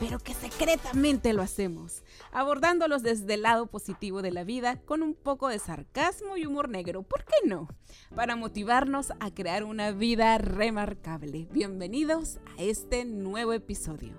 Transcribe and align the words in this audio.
pero 0.00 0.18
que 0.18 0.34
secretamente 0.34 1.32
lo 1.32 1.42
hacemos, 1.42 2.02
abordándolos 2.32 3.02
desde 3.02 3.34
el 3.34 3.42
lado 3.42 3.66
positivo 3.66 4.22
de 4.22 4.30
la 4.30 4.44
vida 4.44 4.80
con 4.84 5.02
un 5.02 5.14
poco 5.14 5.48
de 5.48 5.58
sarcasmo 5.58 6.36
y 6.36 6.46
humor 6.46 6.68
negro, 6.68 7.02
¿por 7.02 7.24
qué 7.24 7.48
no? 7.48 7.68
Para 8.14 8.36
motivarnos 8.36 9.12
a 9.20 9.32
crear 9.32 9.64
una 9.64 9.92
vida 9.92 10.38
remarcable. 10.38 11.46
Bienvenidos 11.52 12.38
a 12.58 12.62
este 12.62 13.04
nuevo 13.04 13.52
episodio. 13.52 14.14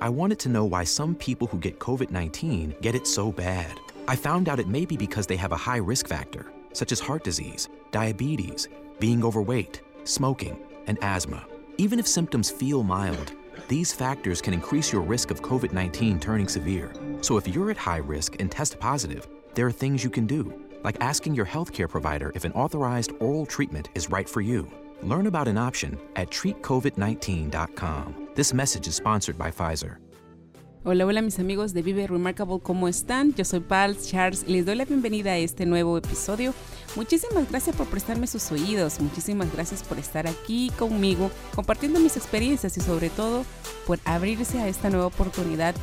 I 0.00 0.08
wanted 0.08 0.40
to 0.40 0.48
know 0.48 0.64
why 0.64 0.84
some 0.84 1.14
people 1.14 1.46
who 1.46 1.60
get 1.60 1.78
COVID 1.78 2.10
19 2.10 2.74
get 2.80 2.94
it 2.94 3.06
so 3.06 3.30
bad. 3.30 3.78
I 4.08 4.16
found 4.16 4.48
out 4.48 4.58
it 4.58 4.66
may 4.66 4.84
be 4.84 4.96
because 4.96 5.28
they 5.28 5.36
have 5.36 5.52
a 5.52 5.56
high 5.56 5.78
risk 5.78 6.08
factor, 6.08 6.46
such 6.72 6.90
as 6.90 6.98
heart 6.98 7.22
disease, 7.22 7.68
diabetes, 7.92 8.68
being 8.98 9.22
overweight, 9.22 9.80
smoking, 10.04 10.56
and 10.88 10.98
asthma. 11.02 11.46
Even 11.82 11.98
if 11.98 12.06
symptoms 12.06 12.48
feel 12.48 12.84
mild, 12.84 13.32
these 13.66 13.92
factors 13.92 14.40
can 14.40 14.54
increase 14.54 14.92
your 14.92 15.02
risk 15.02 15.32
of 15.32 15.42
COVID 15.42 15.72
19 15.72 16.20
turning 16.20 16.46
severe. 16.46 16.92
So 17.22 17.38
if 17.38 17.48
you're 17.48 17.72
at 17.72 17.76
high 17.76 17.96
risk 17.96 18.36
and 18.40 18.48
test 18.48 18.78
positive, 18.78 19.26
there 19.54 19.66
are 19.66 19.72
things 19.72 20.04
you 20.04 20.10
can 20.10 20.24
do, 20.24 20.62
like 20.84 20.96
asking 21.00 21.34
your 21.34 21.44
healthcare 21.44 21.88
provider 21.88 22.30
if 22.36 22.44
an 22.44 22.52
authorized 22.52 23.10
oral 23.18 23.44
treatment 23.44 23.88
is 23.96 24.10
right 24.10 24.28
for 24.28 24.40
you. 24.40 24.70
Learn 25.02 25.26
about 25.26 25.48
an 25.48 25.58
option 25.58 25.98
at 26.14 26.30
treatcovid19.com. 26.30 28.28
This 28.36 28.54
message 28.54 28.86
is 28.86 28.94
sponsored 28.94 29.36
by 29.36 29.50
Pfizer. 29.50 29.96
Hola, 30.84 31.06
hola 31.06 31.22
mis 31.22 31.38
amigos 31.38 31.74
de 31.74 31.82
Vive 31.82 32.08
Remarkable, 32.08 32.58
¿cómo 32.60 32.88
están? 32.88 33.32
Yo 33.34 33.44
soy 33.44 33.60
Pals 33.60 34.08
Charles 34.08 34.44
y 34.48 34.52
les 34.52 34.66
doy 34.66 34.74
la 34.74 34.84
bienvenida 34.84 35.30
a 35.30 35.38
este 35.38 35.64
nuevo 35.64 35.96
episodio. 35.96 36.52
Muchísimas 36.96 37.48
gracias 37.48 37.76
por 37.76 37.86
prestarme 37.86 38.26
sus 38.26 38.50
oídos, 38.50 38.98
muchísimas 38.98 39.52
gracias 39.52 39.84
por 39.84 40.00
estar 40.00 40.26
aquí 40.26 40.72
conmigo, 40.76 41.30
compartiendo 41.54 42.00
mis 42.00 42.16
experiencias 42.16 42.76
y 42.76 42.80
sobre 42.80 43.10
todo 43.10 43.44
por 43.86 44.00
abrirse 44.04 44.58
a 44.58 44.66
esta 44.66 44.90
nueva 44.90 45.06
oportunidad 45.06 45.76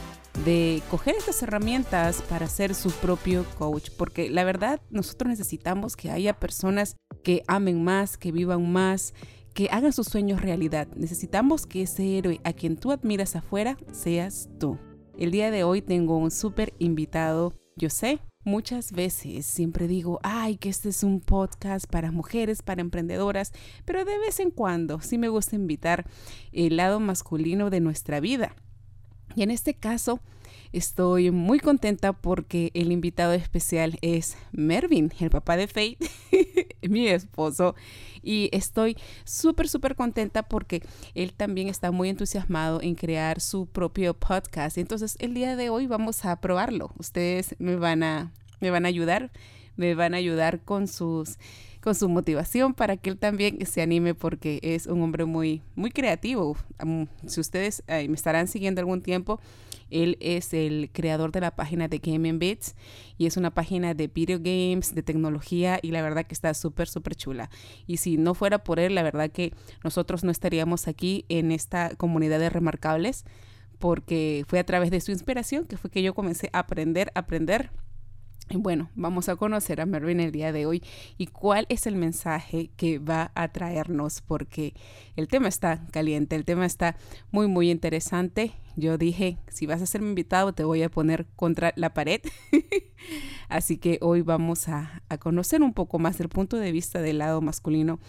de 0.44 0.84
coger 0.92 1.16
estas 1.16 1.42
herramientas 1.44 2.22
para 2.24 2.48
ser 2.48 2.76
su 2.76 2.92
propio 2.92 3.46
coach, 3.58 3.92
porque 3.98 4.30
la 4.30 4.44
verdad 4.44 4.82
nosotros 4.90 5.30
necesitamos 5.30 5.96
que 5.96 6.12
haya 6.12 6.38
personas 6.38 6.98
que 7.24 7.44
amen 7.48 7.86
más, 7.86 8.18
que 8.18 8.34
vivan 8.34 8.70
más, 8.70 9.14
que 9.54 9.70
hagan 9.72 9.94
sus 9.94 10.08
sueños 10.08 10.42
realidad. 10.42 10.90
Necesitamos 10.98 11.66
que 11.66 11.84
ese 11.84 12.18
héroe 12.18 12.42
a 12.44 12.52
quien 12.52 12.76
tú 12.76 12.92
admiras 12.92 13.38
afuera 13.38 13.78
seas 13.94 14.50
tú. 14.60 14.78
El 15.20 15.32
día 15.32 15.52
de 15.52 15.66
hoy 15.66 15.82
tengo 15.82 16.18
un 16.18 16.32
súper 16.32 16.74
invitado. 16.80 17.54
Yo 17.76 17.90
sé, 17.90 18.20
muchas 18.46 18.94
veces 18.94 19.46
siempre 19.46 19.86
digo, 19.86 20.22
ay, 20.24 20.56
que 20.56 20.70
este 20.70 20.88
es 20.88 21.04
un 21.04 21.20
podcast 21.20 21.88
para 21.92 22.10
mujeres, 22.10 22.62
para 22.62 22.80
emprendedoras, 22.80 23.52
pero 23.84 24.06
de 24.06 24.18
vez 24.18 24.40
en 24.40 24.50
cuando 24.50 25.02
sí 25.02 25.18
me 25.18 25.28
gusta 25.28 25.58
invitar 25.58 26.06
el 26.54 26.78
lado 26.78 27.02
masculino 27.02 27.70
de 27.70 27.82
nuestra 27.82 28.22
vida. 28.22 28.56
Y 29.36 29.44
en 29.44 29.52
este 29.52 29.74
caso, 29.74 30.22
Estoy 30.72 31.32
muy 31.32 31.60
contenta 31.60 32.14
porque 32.14 32.70
el 32.76 32.92
invitado 32.92 33.34
especial 33.34 33.98
es 34.02 34.38
Mervin, 34.52 35.12
el 35.20 35.32
papá 35.32 35.58
de 35.58 35.68
Faith, 35.68 36.00
mi 36.88 37.08
esposo. 37.08 37.74
Y 38.22 38.50
estoy 38.52 38.96
súper, 39.24 39.68
súper 39.68 39.96
contenta 39.96 40.44
porque 40.44 40.84
él 41.16 41.34
también 41.34 41.70
está 41.70 41.90
muy 41.90 42.10
entusiasmado 42.10 42.82
en 42.84 42.94
crear 42.94 43.42
su 43.42 43.66
propio 43.66 44.14
podcast. 44.14 44.78
Entonces, 44.78 45.16
el 45.20 45.34
día 45.34 45.56
de 45.56 45.72
hoy 45.72 45.88
vamos 45.88 46.24
a 46.24 46.40
probarlo. 46.40 46.92
Ustedes 47.00 47.56
me 47.58 47.76
van 47.76 48.04
a, 48.04 48.32
me 48.60 48.70
van 48.70 48.86
a 48.86 48.90
ayudar, 48.90 49.32
me 49.76 49.96
van 49.96 50.14
a 50.14 50.18
ayudar 50.18 50.60
con 50.62 50.88
sus 50.88 51.40
con 51.82 51.96
su 51.96 52.10
motivación 52.10 52.74
para 52.74 52.98
que 52.98 53.10
él 53.10 53.18
también 53.18 53.66
se 53.66 53.82
anime 53.82 54.14
porque 54.14 54.60
es 54.62 54.88
un 54.88 55.02
hombre 55.02 55.26
muy 55.26 55.62
muy 55.76 55.92
creativo. 55.92 56.58
si 57.26 57.40
ustedes 57.40 57.84
me 57.88 58.14
estarán 58.14 58.48
siguiendo 58.48 58.82
algún 58.82 59.02
tiempo, 59.02 59.40
él 59.90 60.18
es 60.20 60.54
el 60.54 60.90
creador 60.92 61.32
de 61.32 61.42
la 61.42 61.56
página 61.56 61.88
de 61.88 62.00
Gaming 62.00 62.40
Bits 62.40 62.76
y 63.18 63.26
es 63.26 63.38
una 63.38 63.54
página 63.54 63.94
de 63.94 64.08
video 64.08 64.40
games, 64.40 64.94
de 64.94 65.04
tecnología 65.04 65.80
y 65.82 65.92
la 65.92 66.02
verdad 66.02 66.26
que 66.26 66.34
está 66.34 66.54
súper, 66.54 66.88
súper 66.88 67.16
chula. 67.16 67.50
Y 67.88 67.98
si 67.98 68.18
no 68.18 68.34
fuera 68.34 68.64
por 68.64 68.80
él, 68.80 68.96
la 68.96 69.04
verdad 69.04 69.32
que 69.32 69.54
nosotros 69.84 70.24
no 70.24 70.32
estaríamos 70.32 70.88
aquí 70.88 71.26
en 71.30 71.52
esta 71.52 71.96
comunidad 71.96 72.40
de 72.40 72.50
remarcables 72.50 73.26
porque 73.80 74.44
fue 74.48 74.60
a 74.60 74.66
través 74.66 74.92
de 74.92 75.00
su 75.00 75.12
inspiración 75.12 75.66
que 75.66 75.78
fue 75.78 75.90
que 75.90 76.04
yo 76.04 76.14
comencé 76.14 76.50
a 76.54 76.60
aprender, 76.60 77.12
a 77.16 77.20
aprender 77.20 77.72
bueno, 78.58 78.90
vamos 78.96 79.30
a 79.30 79.36
conocer 79.36 79.82
a 79.82 79.86
Mervin 79.86 80.20
el 80.20 80.32
día 80.32 80.52
de 80.52 80.66
hoy 80.66 80.84
y 81.18 81.28
cuál 81.28 81.66
es 81.70 81.86
el 81.86 81.96
mensaje 81.96 82.72
que 82.76 83.00
va 83.00 83.32
a 83.36 83.50
traernos 83.50 84.22
porque 84.22 84.74
el 85.16 85.28
tema 85.28 85.48
está 85.48 85.86
caliente, 85.92 86.36
el 86.36 86.46
tema 86.46 86.66
está 86.66 86.96
muy, 87.32 87.48
muy 87.48 87.70
interesante. 87.70 88.54
Yo 88.76 88.98
dije, 88.98 89.38
si 89.50 89.66
vas 89.66 89.82
a 89.82 89.86
ser 89.86 90.02
mi 90.02 90.10
invitado, 90.10 90.54
te 90.54 90.64
voy 90.64 90.84
a 90.84 90.90
poner 90.90 91.28
contra 91.36 91.74
la 91.76 91.94
pared. 91.94 92.22
Así 93.50 93.78
que 93.78 94.00
hoy 94.02 94.22
vamos 94.22 94.68
a, 94.70 95.04
a 95.10 95.18
conocer 95.18 95.62
un 95.62 95.74
poco 95.74 96.00
más 96.00 96.20
el 96.20 96.30
punto 96.30 96.58
de 96.58 96.72
vista 96.72 97.02
del 97.02 97.20
lado 97.20 97.42
masculino 97.42 98.00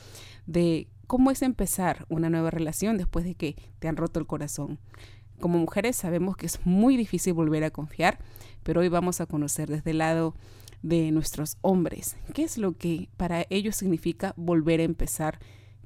de 0.47 0.89
cómo 1.07 1.31
es 1.31 1.43
empezar 1.43 2.07
una 2.09 2.31
nueva 2.31 2.51
relación 2.51 2.97
después 2.97 3.25
de 3.25 3.35
que 3.35 3.57
te 3.81 3.89
han 3.89 3.97
roto 3.97 4.21
el 4.21 4.27
corazón. 4.27 4.79
Como 5.41 5.59
mujeres 5.59 5.97
sabemos 5.97 6.37
que 6.37 6.47
es 6.47 6.65
muy 6.65 6.97
difícil 6.97 7.33
volver 7.33 7.65
a 7.65 7.71
confiar 7.71 8.19
pero 8.63 8.81
hoy 8.81 8.89
vamos 8.89 9.21
a 9.21 9.27
conocer 9.27 9.69
desde 9.69 9.91
el 9.93 9.99
lado 9.99 10.35
de 10.83 11.11
nuestros 11.11 11.59
hombres 11.61 12.17
qué 12.35 12.43
es 12.45 12.59
lo 12.59 12.77
que 12.77 13.09
para 13.17 13.47
ellos 13.51 13.77
significa 13.77 14.33
volver 14.37 14.81
a 14.81 14.85
empezar, 14.85 15.39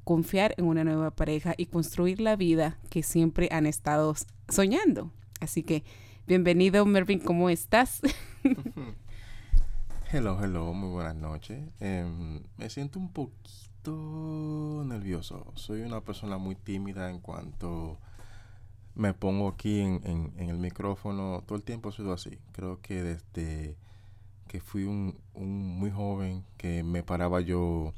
confiar 0.03 0.55
en 0.57 0.65
una 0.65 0.83
nueva 0.83 1.11
pareja 1.11 1.53
y 1.57 1.67
construir 1.67 2.21
la 2.21 2.35
vida 2.35 2.77
que 2.89 3.03
siempre 3.03 3.49
han 3.51 3.65
estado 3.65 4.15
soñando. 4.49 5.11
Así 5.41 5.63
que 5.63 5.83
bienvenido 6.27 6.85
Mervin, 6.85 7.19
¿cómo 7.19 7.49
estás? 7.49 8.01
hello, 10.11 10.41
hello, 10.41 10.73
muy 10.73 10.89
buenas 10.89 11.15
noches. 11.15 11.61
Em, 11.79 12.41
me 12.57 12.69
siento 12.69 12.99
un 12.99 13.11
poquito 13.11 14.83
nervioso. 14.85 15.51
Soy 15.55 15.81
una 15.81 16.01
persona 16.01 16.37
muy 16.37 16.55
tímida 16.55 17.09
en 17.09 17.19
cuanto 17.19 17.99
me 18.95 19.13
pongo 19.13 19.49
aquí 19.49 19.81
en, 19.81 20.33
el 20.37 20.57
micrófono, 20.57 21.43
todo 21.45 21.57
el 21.57 21.63
tiempo 21.63 21.89
he 21.89 21.91
sido 21.91 22.13
así. 22.13 22.39
Creo 22.53 22.81
que 22.81 23.03
desde 23.03 23.77
que 24.47 24.61
fui 24.61 24.85
un, 24.85 25.17
muy 25.33 25.91
joven, 25.91 26.45
que 26.57 26.83
me 26.83 27.03
paraba 27.03 27.41
yo 27.41 27.93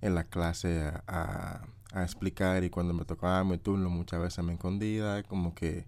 en 0.00 0.14
la 0.14 0.24
clase 0.24 0.92
a, 1.06 1.62
explicar 1.96 2.62
y 2.62 2.70
cuando 2.70 2.94
me 2.94 3.04
tocaba 3.04 3.42
mi 3.42 3.58
turno 3.58 3.90
muchas 3.90 4.20
veces 4.20 4.44
me 4.44 4.52
escondía, 4.52 5.24
como 5.24 5.54
que 5.54 5.86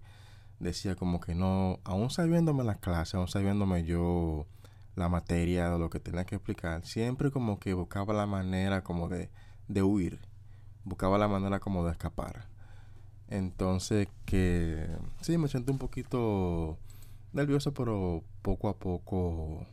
decía 0.59 0.95
como 0.95 1.21
que 1.21 1.33
no, 1.33 1.79
aún 1.85 2.09
sabiéndome 2.09 2.65
la 2.65 2.75
clase, 2.75 3.15
aún 3.15 3.29
sabiéndome 3.29 3.85
yo 3.85 4.45
la 4.95 5.07
materia 5.07 5.73
o 5.73 5.79
lo 5.79 5.89
que 5.89 6.01
tenía 6.01 6.25
que 6.25 6.35
explicar, 6.35 6.85
siempre 6.85 7.31
como 7.31 7.57
que 7.57 7.73
buscaba 7.73 8.13
la 8.13 8.25
manera 8.25 8.83
como 8.83 9.07
de, 9.07 9.29
de 9.69 9.81
huir, 9.81 10.19
buscaba 10.83 11.17
la 11.17 11.29
manera 11.29 11.59
como 11.61 11.85
de 11.85 11.91
escapar. 11.91 12.52
Entonces 13.33 14.07
que 14.25 14.85
sí, 15.21 15.39
me 15.39 15.47
siento 15.47 15.71
un 15.71 15.79
poquito 15.79 16.77
nervioso, 17.33 17.73
pero 17.73 18.23
poco 18.43 18.69
a 18.69 18.77
poco 18.77 19.65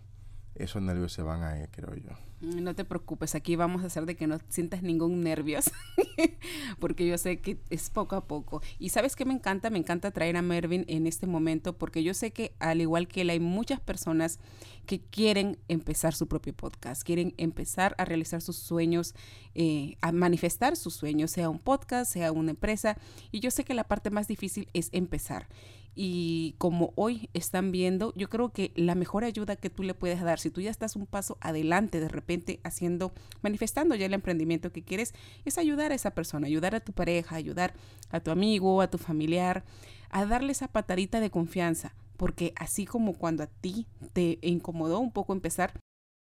esos 0.54 0.80
nervios 0.80 1.12
se 1.12 1.20
van 1.20 1.42
a 1.42 1.60
ir, 1.60 1.68
creo 1.70 1.94
yo. 1.94 2.10
Mm, 2.40 2.64
no 2.64 2.74
te 2.74 2.86
preocupes, 2.86 3.34
aquí 3.34 3.56
vamos 3.56 3.82
a 3.82 3.88
hacer 3.88 4.06
de 4.06 4.16
que 4.16 4.26
no 4.26 4.38
sientas 4.48 4.82
ningún 4.82 5.20
nervios, 5.20 5.70
porque 6.78 7.06
yo 7.06 7.18
sé 7.18 7.40
que 7.40 7.58
es 7.68 7.90
poco 7.90 8.16
a 8.16 8.24
poco. 8.26 8.62
Y 8.78 8.88
sabes 8.88 9.14
que 9.14 9.26
me 9.26 9.34
encanta, 9.34 9.68
me 9.68 9.78
encanta 9.78 10.10
traer 10.10 10.38
a 10.38 10.42
Mervin 10.42 10.86
en 10.88 11.06
este 11.06 11.26
momento, 11.26 11.76
porque 11.76 12.02
yo 12.02 12.14
sé 12.14 12.30
que 12.30 12.54
al 12.60 12.80
igual 12.80 13.08
que 13.08 13.20
él 13.20 13.28
hay 13.28 13.40
muchas 13.40 13.78
personas 13.78 14.40
que 14.86 15.00
quieren 15.00 15.58
empezar 15.68 16.14
su 16.14 16.26
propio 16.26 16.52
podcast, 16.52 17.02
quieren 17.02 17.34
empezar 17.36 17.94
a 17.98 18.04
realizar 18.04 18.42
sus 18.42 18.56
sueños, 18.56 19.14
eh, 19.54 19.96
a 20.00 20.12
manifestar 20.12 20.76
sus 20.76 20.94
sueños, 20.94 21.30
sea 21.30 21.48
un 21.48 21.58
podcast, 21.58 22.12
sea 22.12 22.32
una 22.32 22.50
empresa. 22.50 22.96
Y 23.30 23.40
yo 23.40 23.50
sé 23.50 23.64
que 23.64 23.74
la 23.74 23.84
parte 23.84 24.10
más 24.10 24.28
difícil 24.28 24.68
es 24.72 24.88
empezar. 24.92 25.48
Y 25.94 26.54
como 26.58 26.92
hoy 26.94 27.28
están 27.34 27.72
viendo, 27.72 28.14
yo 28.14 28.28
creo 28.28 28.52
que 28.52 28.72
la 28.76 28.94
mejor 28.94 29.24
ayuda 29.24 29.56
que 29.56 29.70
tú 29.70 29.82
le 29.82 29.94
puedes 29.94 30.20
dar, 30.20 30.38
si 30.38 30.50
tú 30.50 30.60
ya 30.60 30.70
estás 30.70 30.94
un 30.94 31.06
paso 31.06 31.36
adelante 31.40 31.98
de 32.00 32.08
repente 32.08 32.60
haciendo, 32.62 33.12
manifestando 33.42 33.94
ya 33.96 34.06
el 34.06 34.14
emprendimiento 34.14 34.72
que 34.72 34.82
quieres, 34.82 35.14
es 35.44 35.58
ayudar 35.58 35.90
a 35.90 35.96
esa 35.96 36.12
persona, 36.12 36.46
ayudar 36.46 36.74
a 36.74 36.80
tu 36.80 36.92
pareja, 36.92 37.34
ayudar 37.34 37.74
a 38.10 38.20
tu 38.20 38.30
amigo, 38.30 38.80
a 38.80 38.90
tu 38.90 38.98
familiar, 38.98 39.64
a 40.10 40.24
darle 40.26 40.52
esa 40.52 40.68
patadita 40.68 41.20
de 41.20 41.30
confianza, 41.30 41.94
porque 42.20 42.52
así 42.56 42.84
como 42.84 43.14
cuando 43.14 43.42
a 43.42 43.46
ti 43.46 43.86
te 44.12 44.38
incomodó 44.42 44.98
un 44.98 45.10
poco 45.10 45.32
empezar, 45.32 45.80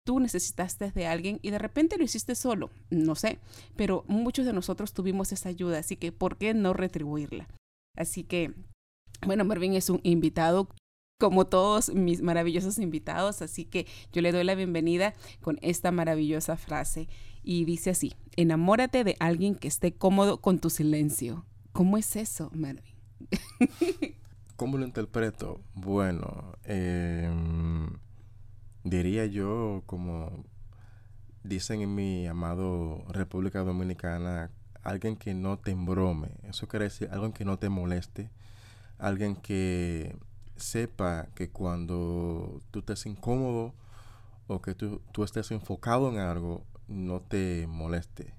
tú 0.07 0.21
necesitaste 0.21 0.93
de 0.93 1.09
alguien 1.09 1.41
y 1.43 1.51
de 1.51 1.59
repente 1.59 1.99
lo 1.99 2.05
hiciste 2.05 2.37
solo, 2.37 2.71
no 2.91 3.17
sé, 3.17 3.41
pero 3.75 4.05
muchos 4.07 4.47
de 4.47 4.53
nosotros 4.53 4.93
tuvimos 4.93 5.33
esa 5.33 5.49
ayuda, 5.49 5.81
así 5.81 5.97
que 5.97 6.13
¿por 6.13 6.37
qué 6.37 6.55
no 6.55 6.73
retribuirla? 6.73 7.49
Así 7.97 8.23
que 8.23 8.55
bueno, 9.27 9.45
Marvin 9.45 9.75
es 9.75 9.91
un 9.91 9.99
invitado 10.05 10.69
como 11.19 11.49
todos 11.49 11.93
mis 11.93 12.23
maravillosos 12.23 12.79
invitados, 12.79 13.43
así 13.43 13.65
que 13.65 13.89
yo 14.13 14.23
le 14.23 14.31
doy 14.31 14.45
la 14.45 14.55
bienvenida 14.55 15.15
con 15.41 15.59
esta 15.63 15.91
maravillosa 15.91 16.57
frase 16.57 17.09
y 17.43 17.65
dice 17.65 17.91
así, 17.91 18.15
enamórate 18.37 19.03
de 19.03 19.17
alguien 19.19 19.57
que 19.57 19.67
esté 19.67 19.93
cómodo 19.93 20.41
con 20.41 20.61
tu 20.61 20.71
silencio. 20.71 21.45
¿Cómo 21.73 21.99
es 21.99 22.15
eso, 22.15 22.53
Marvin? 22.55 22.95
¿Cómo 24.57 24.79
lo 24.79 24.85
interpreto? 24.85 25.61
Bueno, 25.75 26.57
em, 26.65 27.89
diría 28.85 29.27
yo 29.27 29.83
como 29.87 30.45
dicen 31.43 31.81
en 31.83 31.95
mi 31.95 32.27
amado 32.27 33.05
República 33.09 33.61
Dominicana, 33.61 34.51
alguien 34.83 35.17
que 35.17 35.35
no 35.35 35.59
te 35.59 35.73
embrome. 35.73 36.29
Eso 36.45 36.69
quiere 36.69 36.87
decir 36.87 37.09
alguien 37.11 37.33
que 37.33 37.45
no 37.45 37.59
te 37.59 37.69
moleste 37.69 38.31
alguien 39.03 39.35
que 39.35 40.17
sepa 40.57 41.27
que 41.35 41.51
cuando 41.51 42.63
tú 42.71 42.79
estés 42.79 43.05
incómodo 43.07 43.75
o 44.47 44.63
que 44.63 44.75
tú, 44.75 45.03
estés 45.25 45.51
enfocado 45.51 46.09
en 46.09 46.19
algo, 46.19 46.65
no 46.87 47.21
te 47.21 47.67
moleste. 47.67 48.33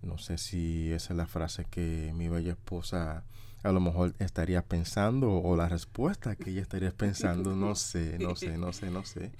No 0.00 0.16
sé 0.16 0.38
si 0.38 0.90
esa 0.92 1.12
es 1.12 1.16
la 1.18 1.26
frase 1.26 1.66
que 1.66 2.12
mi 2.14 2.28
bella 2.28 2.52
esposa 2.52 3.24
a 3.62 3.72
lo 3.72 3.80
mejor 3.80 4.14
estaría 4.18 4.62
pensando 4.62 5.32
o 5.32 5.56
la 5.56 5.68
respuesta 5.68 6.36
que 6.36 6.50
ella 6.50 6.62
estaría 6.62 6.90
pensando. 6.92 7.54
No 7.54 7.74
sé, 7.74 8.18
no 8.18 8.36
sé, 8.36 8.58
no 8.58 8.72
sé, 8.72 8.90
no 8.90 9.04
sé. 9.04 9.32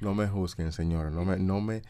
No 0.00 0.14
me 0.14 0.26
juzguen, 0.26 0.72
señora. 0.72 1.10
No 1.10 1.24
me, 1.24 1.38
no 1.38 1.60
me, 1.60 1.82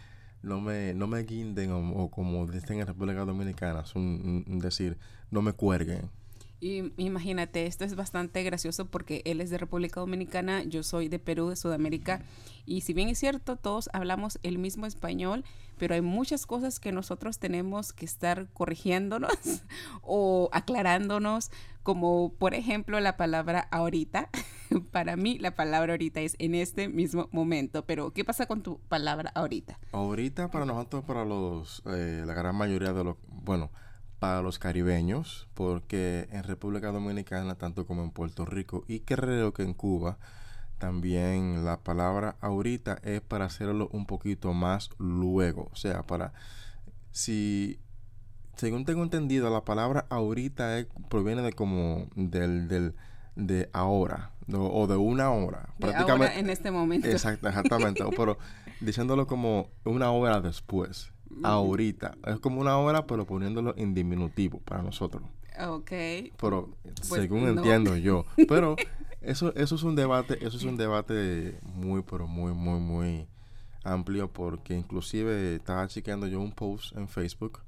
no 0.43 0.61
me, 0.61 0.95
no 0.95 1.07
me 1.07 1.23
guinden 1.23 1.71
o, 1.73 2.11
como 2.11 2.47
dicen 2.47 2.81
en 2.81 2.87
República 2.87 3.25
Dominicana, 3.25 3.81
es 3.81 3.95
un 3.95 4.59
decir, 4.61 4.99
no 5.31 5.43
me 5.43 5.53
cuerguen. 5.53 6.11
Y 6.61 6.93
imagínate, 6.97 7.67
esto 7.67 7.85
es 7.85 7.95
bastante 7.95 8.43
gracioso 8.43 8.87
porque 8.87 9.23
él 9.25 9.41
es 9.41 9.51
de 9.51 9.59
República 9.59 10.01
Dominicana, 10.01 10.65
yo 10.65 10.83
soy 10.83 11.09
de 11.09 11.21
Perú, 11.21 11.51
de 11.51 11.57
Sudamérica, 11.57 12.21
y 12.67 12.81
si 12.81 12.93
bien 12.93 13.09
es 13.09 13.19
cierto, 13.19 13.57
todos 13.57 13.89
hablamos 13.93 14.41
el 14.43 14.59
mismo 14.59 14.85
español, 14.85 15.45
pero 15.79 15.95
hay 15.95 16.01
muchas 16.01 16.47
cosas 16.47 16.81
que 16.81 16.91
nosotros 16.91 17.39
tenemos 17.39 17.93
que 17.93 18.05
estar 18.05 18.49
corrigiéndonos 18.53 19.31
o 20.03 20.49
aclarándonos, 20.53 21.51
como 21.85 22.35
por 22.35 22.55
ejemplo 22.55 22.99
la 23.01 23.17
palabra 23.17 23.69
ahorita. 23.71 24.29
Para 24.91 25.17
mí 25.17 25.39
la 25.39 25.55
palabra 25.55 25.95
ahorita 25.95 26.21
es 26.21 26.35
en 26.39 26.55
este 26.55 26.89
mismo 26.89 27.29
momento, 27.31 27.87
pero 27.87 28.13
¿qué 28.13 28.25
pasa 28.25 28.47
con 28.47 28.63
tu 28.63 28.81
palabra 28.81 29.31
ahorita? 29.35 29.79
Ahorita 29.93 30.51
para 30.51 30.67
nosotros, 30.67 31.05
para 31.05 31.25
los, 31.25 31.83
eh, 31.87 32.23
la 32.27 32.35
gran 32.35 32.55
mayoría 32.55 32.93
de 32.93 33.05
los, 33.05 33.17
bueno, 33.29 33.71
para 34.19 34.43
los 34.43 34.59
caribeños, 34.59 35.49
porque 35.55 36.29
en 36.33 36.43
República 36.43 36.91
Dominicana, 36.91 37.55
tanto 37.55 37.87
como 37.87 38.03
en 38.03 38.11
Puerto 38.11 38.45
Rico 38.45 38.85
y 38.89 39.01
creo 39.01 39.53
que 39.53 39.63
en 39.63 39.75
Cuba, 39.75 40.19
también 40.79 41.65
la 41.65 41.81
palabra 41.81 42.37
ahorita 42.41 42.99
es 43.03 43.21
para 43.21 43.47
hacerlo 43.47 43.89
un 43.93 44.07
poquito 44.07 44.53
más 44.53 44.91
luego. 44.99 45.69
O 45.73 45.77
sea, 45.77 46.03
para 46.03 46.33
si 47.13 47.79
según 48.59 48.85
tengo 48.85 49.03
entendido, 49.03 49.51
la 49.51 49.65
palabra 49.65 50.07
ahorita 50.11 50.85
proviene 51.09 51.43
de 51.43 51.53
como 51.53 52.09
del, 52.17 52.67
del 52.69 52.95
de 53.37 53.71
ahora 53.73 54.33
o 54.53 54.87
de 54.87 54.97
una 54.97 55.31
hora. 55.31 55.69
prácticamente 55.79 56.41
en 56.41 56.51
este 56.51 56.71
momento. 56.71 57.09
exactamente. 57.09 58.05
pero 58.17 58.39
diciéndolo 58.81 59.27
como 59.27 59.71
una 59.85 60.11
hora 60.11 60.41
después 60.41 61.13
ahorita. 61.43 62.17
Es 62.27 62.39
como 62.41 62.61
una 62.61 62.79
hora, 62.79 63.07
pero 63.07 63.27
poniéndolo 63.27 63.75
en 63.77 63.95
diminutivo 63.95 64.61
para 64.61 64.83
nosotros. 64.83 65.23
Ok. 65.67 65.91
Pero 66.37 66.71
pues, 66.83 67.09
según 67.09 67.49
entiendo 67.49 67.97
yo. 67.97 68.25
Pero 68.49 68.77
eso, 69.21 69.53
eso 69.57 69.75
es 69.75 69.83
un 69.83 69.97
debate, 69.97 70.39
eso 70.47 70.57
es 70.57 70.63
un 70.63 70.77
debate 70.77 71.59
muy, 71.63 72.03
pero 72.03 72.29
muy, 72.29 72.53
muy, 72.53 72.79
muy 72.79 73.27
amplio 73.83 74.33
porque 74.33 74.75
inclusive 74.75 75.57
estaba 75.57 75.89
chequeando 75.89 76.27
yo 76.27 76.41
un 76.41 76.53
post 76.53 76.97
en 76.97 77.09
Facebook 77.09 77.61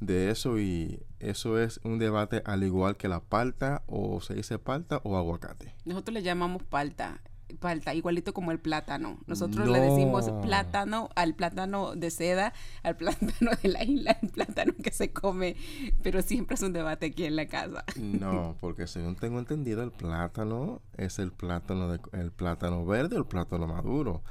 de 0.00 0.30
eso 0.30 0.58
y 0.58 1.02
eso 1.20 1.58
es 1.58 1.78
un 1.84 1.98
debate 1.98 2.42
al 2.44 2.64
igual 2.64 2.96
que 2.96 3.08
la 3.08 3.20
palta 3.20 3.82
o 3.86 4.20
se 4.20 4.34
dice 4.34 4.58
palta 4.58 5.00
o 5.04 5.16
aguacate. 5.16 5.74
Nosotros 5.84 6.14
le 6.14 6.22
llamamos 6.22 6.62
palta 6.62 7.20
palta, 7.58 7.94
igualito 7.94 8.32
como 8.32 8.52
el 8.52 8.58
plátano. 8.58 9.18
Nosotros 9.26 9.68
le 9.68 9.80
decimos 9.80 10.30
plátano 10.42 11.10
al 11.14 11.34
plátano 11.34 11.94
de 11.94 12.10
seda, 12.10 12.52
al 12.82 12.96
plátano 12.96 13.50
de 13.62 13.68
la 13.68 13.84
isla, 13.84 14.16
al 14.22 14.28
plátano 14.28 14.72
que 14.82 14.90
se 14.90 15.12
come, 15.12 15.56
pero 16.02 16.22
siempre 16.22 16.54
es 16.54 16.62
un 16.62 16.72
debate 16.72 17.06
aquí 17.06 17.24
en 17.24 17.36
la 17.36 17.46
casa. 17.46 17.84
No, 17.96 18.56
porque 18.60 18.86
según 18.86 19.16
tengo 19.16 19.38
entendido, 19.38 19.82
el 19.82 19.92
plátano 19.92 20.80
es 20.96 21.18
el 21.18 21.32
plátano, 21.32 21.92
de, 21.92 22.00
el 22.12 22.32
plátano 22.32 22.84
verde 22.84 23.16
o 23.16 23.18
el 23.18 23.26
plátano 23.26 23.66
maduro. 23.66 24.22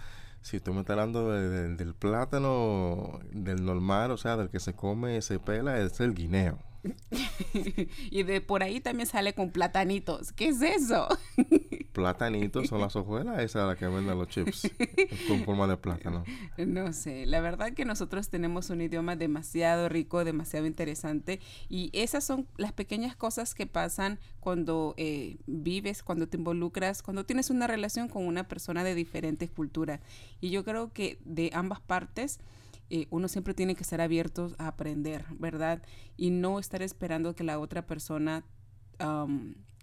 Si 0.42 0.60
tú 0.60 0.74
me 0.74 0.82
estás 0.82 0.98
hablando 0.98 1.32
del 1.32 1.94
plátano 1.96 3.20
del 3.32 3.66
normal, 3.66 4.12
o 4.12 4.18
sea, 4.18 4.38
del 4.38 4.50
que 4.50 4.60
se 4.60 4.74
come, 4.74 5.22
se 5.22 5.40
pela, 5.40 5.80
es 5.80 6.00
el 6.00 6.14
guineo. 6.14 6.60
y 8.12 8.24
de 8.24 8.42
por 8.42 8.64
ahí 8.64 8.80
también 8.80 9.08
sale 9.08 9.34
con 9.34 9.52
platanitos. 9.52 10.32
¿Qué 10.32 10.50
es 10.50 10.62
eso? 10.62 11.08
platanitos 11.94 12.68
son 12.68 12.82
las 12.82 12.96
hojuelas, 12.96 13.40
esa 13.40 13.62
es 13.62 13.68
la 13.68 13.76
que 13.76 13.88
venden 13.88 14.18
los 14.18 14.28
chips 14.30 14.72
con 15.28 15.44
forma 15.44 15.68
de 15.68 15.78
plátano. 15.78 16.24
No 16.58 16.94
sé, 16.94 17.26
la 17.26 17.42
verdad 17.42 17.74
que 17.74 17.84
nosotros 17.86 18.30
tenemos 18.30 18.70
un 18.70 18.82
idioma 18.82 19.16
demasiado 19.16 19.90
rico, 19.90 20.24
demasiado 20.24 20.66
interesante 20.66 21.40
y 21.68 21.90
esas 21.94 22.24
son 22.24 22.48
las 22.58 22.72
pequeñas 22.72 23.16
cosas 23.16 23.54
que 23.54 23.68
pasan 23.68 24.20
cuando 24.40 24.94
eh, 24.98 25.38
vives, 25.48 26.04
cuando 26.04 26.28
te 26.28 26.38
involucras, 26.38 27.02
cuando 27.04 27.26
tienes 27.26 27.50
una 27.50 27.68
relación 27.68 28.08
con 28.08 28.26
una 28.26 28.48
persona 28.48 28.84
de 28.84 28.96
diferentes 28.96 29.50
culturas. 29.50 30.00
Y 30.40 30.52
yo 30.52 30.64
creo 30.64 30.94
que 30.94 31.20
de 31.26 31.52
ambas 31.54 31.82
partes 31.82 32.40
eh, 32.90 33.08
uno 33.10 33.28
siempre 33.28 33.54
tiene 33.54 33.76
que 33.76 33.84
estar 33.84 34.02
abierto 34.02 34.54
a 34.58 34.68
aprender, 34.68 35.26
¿verdad? 35.38 35.82
Y 36.18 36.32
no 36.32 36.60
estar 36.60 36.82
esperando 36.82 37.36
que 37.36 37.44
la 37.44 37.60
otra 37.60 37.86
persona 37.86 38.44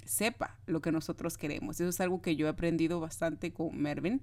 sepa 0.04 0.58
lo 0.66 0.80
que 0.80 0.92
nosotros 0.92 1.36
queremos. 1.38 1.80
Eso 1.80 1.88
es 1.88 2.00
algo 2.00 2.22
que 2.22 2.36
yo 2.36 2.46
he 2.46 2.50
aprendido 2.50 3.00
bastante 3.00 3.52
con 3.52 3.76
Mervin. 3.76 4.22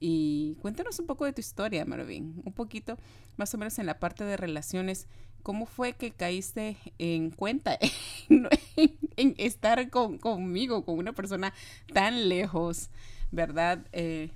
Y 0.00 0.56
cuéntanos 0.62 0.98
un 1.00 1.06
poco 1.06 1.24
de 1.24 1.32
tu 1.32 1.40
historia, 1.40 1.84
Mervin. 1.84 2.40
Un 2.44 2.52
poquito, 2.52 2.96
más 3.36 3.52
o 3.54 3.58
menos 3.58 3.78
en 3.78 3.86
la 3.86 3.98
parte 3.98 4.24
de 4.24 4.36
relaciones. 4.36 5.08
¿Cómo 5.42 5.66
fue 5.66 5.94
que 5.94 6.10
caíste 6.10 6.76
en 6.98 7.30
cuenta 7.30 7.78
en, 8.28 9.34
estar 9.38 9.88
conmigo, 9.90 10.84
con 10.84 10.98
una 10.98 11.12
persona 11.12 11.52
tan 11.92 12.28
lejos, 12.28 12.90
verdad? 13.30 13.86
Eh, 13.92 14.30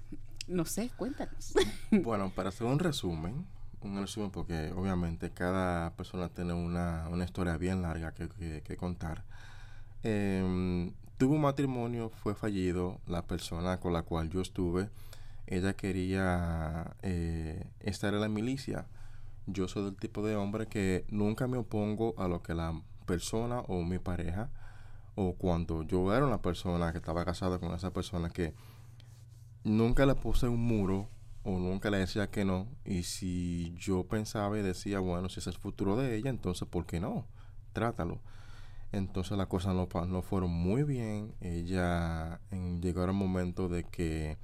no 0.48 0.64
sé, 0.64 0.90
cuéntanos. 0.96 1.54
Bueno, 1.90 2.32
para 2.34 2.48
hacer 2.48 2.66
un 2.66 2.78
resumen, 2.78 3.46
un 3.84 4.00
resumen 4.00 4.30
porque 4.30 4.72
obviamente 4.76 5.30
cada 5.30 5.90
persona 5.96 6.28
tiene 6.28 6.52
una, 6.52 7.08
historia 7.24 7.56
bien 7.56 7.82
larga 7.82 8.12
que, 8.12 8.76
contar. 8.76 9.24
Eh, 10.02 10.92
tuve 11.18 11.36
un 11.36 11.42
matrimonio, 11.42 12.10
fue 12.10 12.34
fallido, 12.34 13.00
la 13.06 13.22
persona 13.22 13.78
con 13.78 13.92
la 13.92 14.02
cual 14.02 14.28
yo 14.28 14.40
estuve, 14.40 14.88
ella 15.46 15.74
quería 15.74 16.96
eh, 17.02 17.64
estar 17.80 18.14
en 18.14 18.20
la 18.20 18.28
milicia. 18.28 18.86
Yo 19.46 19.68
soy 19.68 19.84
del 19.84 19.96
tipo 19.96 20.26
de 20.26 20.36
hombre 20.36 20.66
que 20.66 21.04
nunca 21.08 21.46
me 21.46 21.58
opongo 21.58 22.14
a 22.18 22.28
lo 22.28 22.42
que 22.42 22.54
la 22.54 22.80
persona 23.06 23.60
o 23.60 23.82
mi 23.82 23.98
pareja, 23.98 24.50
o 25.14 25.34
cuando 25.34 25.82
yo 25.82 26.14
era 26.14 26.26
una 26.26 26.40
persona 26.40 26.92
que 26.92 26.98
estaba 26.98 27.24
casada 27.24 27.58
con 27.58 27.72
esa 27.74 27.92
persona, 27.92 28.30
que 28.30 28.54
nunca 29.64 30.06
le 30.06 30.14
puse 30.14 30.48
un 30.48 30.60
muro 30.60 31.08
o 31.44 31.58
nunca 31.58 31.90
le 31.90 31.98
decía 31.98 32.30
que 32.30 32.44
no. 32.44 32.68
Y 32.84 33.02
si 33.04 33.74
yo 33.78 34.04
pensaba 34.04 34.58
y 34.58 34.62
decía, 34.62 35.00
bueno, 35.00 35.28
si 35.28 35.40
es 35.40 35.46
el 35.46 35.56
futuro 35.56 35.96
de 35.96 36.16
ella, 36.16 36.30
entonces 36.30 36.68
¿por 36.68 36.86
qué 36.86 37.00
no? 37.00 37.26
Trátalo. 37.72 38.20
Entonces 38.92 39.38
las 39.38 39.46
cosas 39.46 39.74
no, 39.74 39.88
no 40.06 40.22
fueron 40.22 40.50
muy 40.50 40.82
bien. 40.84 41.34
Ella 41.40 42.40
en, 42.50 42.80
llegó 42.82 43.04
el 43.04 43.12
momento 43.12 43.68
de 43.68 43.84
que 43.84 44.36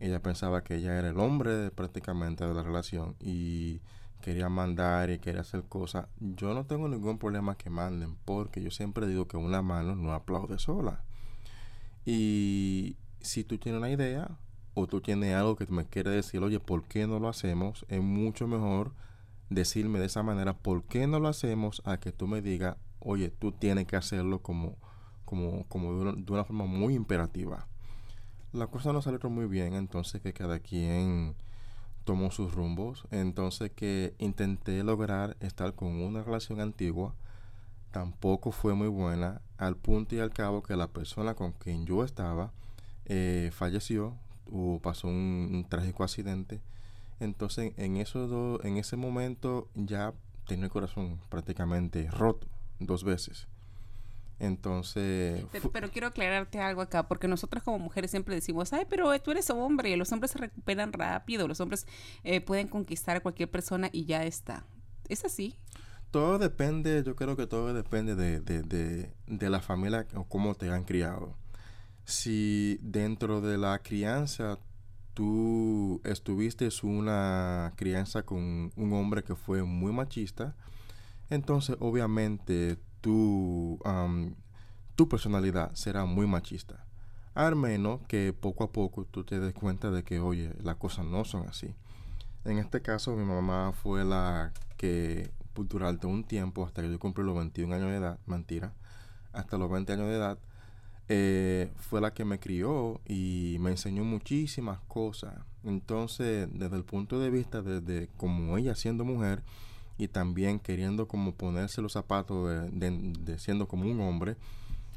ella 0.00 0.20
pensaba 0.20 0.64
que 0.64 0.76
ella 0.76 0.98
era 0.98 1.10
el 1.10 1.18
hombre 1.20 1.70
prácticamente 1.70 2.44
de 2.44 2.52
la 2.52 2.62
relación 2.62 3.14
y 3.20 3.80
quería 4.20 4.48
mandar 4.48 5.10
y 5.10 5.20
quería 5.20 5.42
hacer 5.42 5.62
cosas. 5.64 6.06
Yo 6.18 6.54
no 6.54 6.64
tengo 6.66 6.88
ningún 6.88 7.18
problema 7.18 7.56
que 7.56 7.70
manden 7.70 8.16
porque 8.24 8.60
yo 8.62 8.70
siempre 8.72 9.06
digo 9.06 9.28
que 9.28 9.36
una 9.36 9.62
mano 9.62 9.94
no 9.94 10.12
aplaude 10.12 10.58
sola. 10.58 11.04
Y 12.04 12.96
si 13.20 13.44
tú 13.44 13.58
tienes 13.58 13.78
una 13.78 13.90
idea 13.90 14.28
o 14.74 14.86
tú 14.86 15.00
tienes 15.00 15.34
algo 15.34 15.56
que 15.56 15.66
me 15.66 15.84
quiere 15.84 16.10
decir, 16.10 16.42
oye, 16.42 16.60
¿por 16.60 16.84
qué 16.84 17.06
no 17.06 17.18
lo 17.18 17.28
hacemos? 17.28 17.84
Es 17.88 18.02
mucho 18.02 18.46
mejor 18.46 18.92
decirme 19.50 19.98
de 19.98 20.06
esa 20.06 20.22
manera, 20.22 20.54
¿por 20.54 20.84
qué 20.84 21.06
no 21.06 21.20
lo 21.20 21.28
hacemos? 21.28 21.82
A 21.84 21.98
que 21.98 22.12
tú 22.12 22.26
me 22.26 22.40
digas, 22.40 22.76
oye, 23.00 23.30
tú 23.30 23.52
tienes 23.52 23.86
que 23.86 23.96
hacerlo 23.96 24.40
como, 24.40 24.76
como, 25.24 25.64
como 25.68 26.14
de, 26.14 26.32
una, 26.32 26.44
forma 26.44 26.64
muy 26.66 26.94
imperativa. 26.94 27.66
La 28.52 28.66
cosa 28.66 28.92
no 28.92 29.02
salió 29.02 29.18
muy 29.30 29.46
bien, 29.46 29.74
entonces 29.74 30.20
que 30.20 30.32
cada 30.32 30.60
quien 30.60 31.34
tomó 32.04 32.30
sus 32.30 32.54
rumbos. 32.54 33.04
Entonces 33.10 33.70
que 33.70 34.14
intenté 34.18 34.82
lograr 34.82 35.36
estar 35.40 35.74
con 35.74 36.00
una 36.00 36.22
relación 36.22 36.60
antigua. 36.60 37.14
Tampoco 37.92 38.52
fue 38.52 38.74
muy 38.74 38.88
buena. 38.88 39.42
Al 39.58 39.76
punto 39.76 40.14
y 40.14 40.20
al 40.20 40.32
cabo 40.32 40.62
que 40.62 40.76
la 40.76 40.88
persona 40.88 41.34
con 41.34 41.52
quien 41.52 41.86
yo 41.86 42.04
estaba 42.04 42.52
eh, 43.06 43.50
falleció 43.52 44.16
o 44.52 44.80
pasó 44.80 45.08
un, 45.08 45.66
trágico 45.68 46.04
accidente. 46.04 46.60
Entonces 47.20 47.72
en, 47.76 47.96
eso 47.96 48.62
en 48.64 48.76
ese 48.76 48.96
momento 48.96 49.68
ya 49.74 50.12
tenía 50.46 50.66
el 50.66 50.70
corazón 50.70 51.20
prácticamente 51.28 52.10
roto 52.10 52.46
dos 52.78 53.04
veces. 53.04 53.46
Entonces... 54.38 55.44
Pero, 55.72 55.90
quiero 55.90 56.08
aclararte 56.08 56.58
algo 56.58 56.82
acá, 56.82 57.06
porque 57.06 57.28
nosotras 57.28 57.62
como 57.62 57.78
mujeres 57.78 58.10
siempre 58.10 58.34
decimos, 58.34 58.72
ay, 58.72 58.86
pero 58.90 59.16
tú 59.20 59.30
eres 59.30 59.48
hombre, 59.50 59.96
los 59.96 60.10
hombres 60.10 60.32
se 60.32 60.38
recuperan 60.38 60.92
rápido, 60.92 61.46
los 61.46 61.60
hombres 61.60 61.86
eh, 62.24 62.40
pueden 62.40 62.66
conquistar 62.66 63.16
a 63.16 63.20
cualquier 63.20 63.48
persona 63.48 63.88
y 63.92 64.04
ya 64.04 64.24
está. 64.24 64.64
¿Es 65.08 65.24
así? 65.24 65.54
Todo 66.10 66.38
depende, 66.38 67.04
yo 67.04 67.14
creo 67.14 67.36
que 67.36 67.46
todo 67.46 67.72
depende 67.72 68.16
de, 68.16 68.40
de, 68.40 69.12
de 69.26 69.50
la 69.50 69.60
familia 69.60 70.06
o 70.14 70.24
cómo 70.24 70.56
te 70.56 70.70
han 70.70 70.82
criado. 70.82 71.36
Si 72.04 72.78
dentro 72.82 73.40
de 73.40 73.58
la 73.58 73.78
crianza 73.80 74.58
tú 75.14 76.00
estuviste 76.04 76.68
una 76.82 77.72
crianza 77.76 78.22
con 78.22 78.72
un 78.76 78.92
hombre 78.92 79.22
que 79.22 79.34
fue 79.34 79.62
muy 79.62 79.92
machista, 79.92 80.54
entonces 81.30 81.76
obviamente 81.80 82.78
tu, 83.00 83.78
tu 84.94 85.08
personalidad 85.08 85.74
será 85.74 86.04
muy 86.04 86.26
machista. 86.26 86.84
Al 87.34 87.56
menos 87.56 88.00
que 88.08 88.32
poco 88.32 88.64
a 88.64 88.72
poco 88.72 89.04
tú 89.04 89.24
te 89.24 89.40
des 89.40 89.54
cuenta 89.54 89.90
de 89.90 90.02
que, 90.02 90.20
oye, 90.20 90.52
las 90.62 90.76
cosas 90.76 91.06
no 91.06 91.24
son 91.24 91.48
así. 91.48 91.74
En 92.44 92.58
este 92.58 92.82
caso, 92.82 93.16
mi 93.16 93.24
mamá 93.24 93.72
fue 93.72 94.04
la 94.04 94.52
que 94.76 95.30
durante 95.54 96.06
un 96.06 96.24
tiempo, 96.24 96.66
hasta 96.66 96.82
que 96.82 96.90
yo 96.90 96.98
cumplí 96.98 97.24
los 97.24 97.36
21 97.36 97.74
años 97.74 97.90
de 97.90 97.96
edad, 97.96 98.18
mentira, 98.26 98.72
hasta 99.32 99.56
los 99.56 99.70
20 99.70 99.92
años 99.92 100.06
de 100.08 100.16
edad, 100.16 100.38
eh, 101.14 101.70
fue 101.76 102.00
la 102.00 102.14
que 102.14 102.24
me 102.24 102.38
crió 102.38 102.98
y 103.06 103.58
me 103.60 103.70
enseñó 103.70 104.02
muchísimas 104.02 104.80
cosas. 104.88 105.34
Entonces, 105.62 106.48
desde 106.50 106.76
el 106.76 106.84
punto 106.84 107.20
de 107.20 107.28
vista 107.28 107.60
de 107.60 108.08
como 108.16 108.56
ella 108.56 108.74
siendo 108.74 109.04
mujer, 109.04 109.42
y 109.98 110.08
también 110.08 110.58
queriendo 110.58 111.06
como 111.06 111.34
ponerse 111.34 111.82
los 111.82 111.92
zapatos 111.92 112.48
de, 112.72 113.38
siendo 113.38 113.68
como 113.68 113.90
un 113.90 114.00
hombre, 114.00 114.36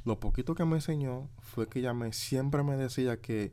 lo 0.06 0.18
poquito 0.22 0.56
que 0.56 0.64
me 0.64 0.76
enseñó 0.76 1.28
fue 1.42 1.68
que 1.68 1.80
ella 1.80 1.94
me, 1.94 2.14
siempre 2.14 2.64
me 2.64 2.78
decía 2.78 3.18
que, 3.18 3.52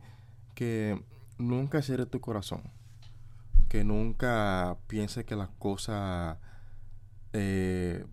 que 0.54 1.02
nunca 1.38 1.82
cierre 1.82 2.06
tu 2.06 2.20
corazón, 2.20 2.62
que 3.68 3.82
nunca 3.82 4.76
piense 4.86 5.24
que 5.24 5.34
las 5.34 5.48
cosas 5.58 6.38
eh, 7.32 8.04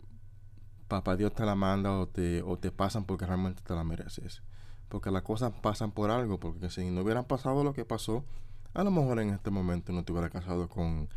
papá 0.90 1.16
Dios 1.16 1.34
te 1.34 1.46
la 1.46 1.56
manda 1.56 1.98
o 1.98 2.08
te, 2.08 2.42
o 2.42 2.58
te 2.58 2.72
pasan 2.72 3.06
porque 3.06 3.26
realmente 3.26 3.62
te 3.66 3.74
la 3.74 3.86
mereces. 3.86 4.42
Porque 4.90 5.12
las 5.12 5.22
cosas 5.22 5.54
pasan 5.62 5.92
por 5.92 6.12
algo, 6.12 6.40
porque 6.40 6.70
si 6.70 6.90
no 6.90 7.02
hubieran 7.02 7.24
pasado 7.24 7.64
lo 7.64 7.74
que 7.74 7.86
pasó, 7.86 8.26
a 8.74 8.84
lo 8.84 8.92
mejor 8.92 9.22
en 9.22 9.30
este 9.30 9.52
momento 9.52 9.94
no 9.94 10.04
te 10.04 10.12
hubiera 10.12 10.30
casado 10.30 10.68
con 10.68 11.08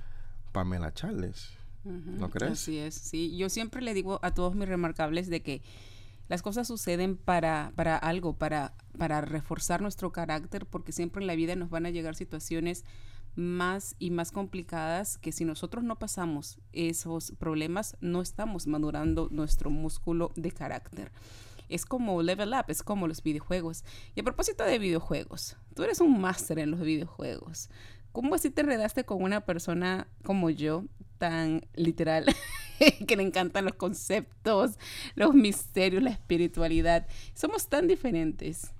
Pamela 0.52 0.92
Charles. 0.92 1.50
¿No 1.84 2.30
crees? 2.30 2.52
Así 2.52 2.78
es, 2.78 2.94
sí. 2.94 3.36
Yo 3.36 3.48
siempre 3.48 3.82
le 3.82 3.92
digo 3.92 4.20
a 4.22 4.32
todos 4.32 4.54
mis 4.54 4.68
remarcables 4.68 5.28
de 5.28 5.42
que 5.42 5.62
las 6.28 6.42
cosas 6.42 6.68
suceden 6.68 7.16
para, 7.16 7.72
para 7.74 7.96
algo, 7.96 8.34
para, 8.34 8.74
para 8.96 9.20
reforzar 9.20 9.82
nuestro 9.82 10.12
carácter, 10.12 10.66
porque 10.66 10.92
siempre 10.92 11.22
en 11.22 11.26
la 11.26 11.34
vida 11.34 11.56
nos 11.56 11.70
van 11.70 11.86
a 11.86 11.90
llegar 11.90 12.14
situaciones 12.14 12.84
más 13.34 13.96
y 13.98 14.10
más 14.10 14.32
complicadas 14.32 15.18
que 15.18 15.32
si 15.32 15.44
nosotros 15.44 15.84
no 15.84 15.98
pasamos 15.98 16.58
esos 16.72 17.32
problemas, 17.38 17.96
no 18.00 18.20
estamos 18.20 18.66
madurando 18.66 19.28
nuestro 19.30 19.70
músculo 19.70 20.32
de 20.36 20.52
carácter. 20.52 21.12
Es 21.68 21.86
como 21.86 22.20
level 22.22 22.52
up, 22.52 22.66
es 22.68 22.82
como 22.82 23.08
los 23.08 23.22
videojuegos. 23.22 23.84
Y 24.14 24.20
a 24.20 24.24
propósito 24.24 24.64
de 24.64 24.78
videojuegos, 24.78 25.56
tú 25.74 25.82
eres 25.84 26.00
un 26.00 26.20
máster 26.20 26.58
en 26.58 26.70
los 26.70 26.80
videojuegos. 26.80 27.70
¿Cómo 28.12 28.34
así 28.34 28.50
te 28.50 28.60
enredaste 28.60 29.04
con 29.04 29.22
una 29.22 29.40
persona 29.40 30.06
como 30.22 30.50
yo, 30.50 30.84
tan 31.16 31.66
literal, 31.74 32.26
que 33.06 33.16
le 33.16 33.22
encantan 33.22 33.64
los 33.64 33.74
conceptos, 33.74 34.78
los 35.14 35.34
misterios, 35.34 36.02
la 36.02 36.10
espiritualidad? 36.10 37.06
Somos 37.32 37.68
tan 37.68 37.88
diferentes. 37.88 38.72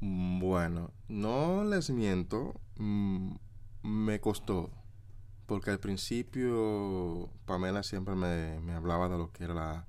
Bueno, 0.00 0.90
no 1.08 1.64
les 1.64 1.90
miento, 1.90 2.54
mm, 2.78 3.34
me 3.82 4.20
costó, 4.20 4.70
porque 5.46 5.70
al 5.70 5.80
principio 5.80 7.28
Pamela 7.44 7.82
siempre 7.82 8.14
me, 8.14 8.60
me, 8.60 8.72
hablaba 8.72 9.08
de 9.08 9.18
lo 9.18 9.32
que 9.32 9.44
era 9.44 9.54
la 9.54 9.86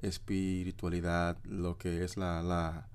espiritualidad, 0.00 1.38
lo 1.44 1.78
que 1.78 2.04
es 2.04 2.16
la, 2.16 2.42
la 2.42 2.88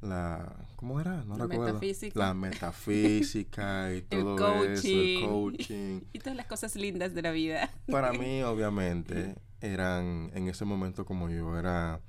la 0.00 0.54
¿cómo 0.76 1.00
era? 1.00 1.24
No 1.24 1.36
la 1.36 1.46
metafísica. 1.46 2.18
La 2.18 2.34
metafísica 2.34 3.94
y 3.94 4.02
todo 4.02 4.64
eso, 4.64 4.86
el 4.86 5.26
coaching. 5.26 6.00
y 6.12 6.18
todas 6.18 6.36
las 6.36 6.46
cosas 6.46 6.76
lindas 6.76 7.14
de 7.14 7.22
la 7.22 7.30
vida. 7.30 7.70
Para 7.90 8.12
mí, 8.12 8.42
obviamente, 8.44 9.34
eran 9.60 10.30
en 10.34 10.48
ese 10.48 10.64
momento 10.64 11.04
como 11.04 11.28
yo 11.30 11.58
era 11.58 12.00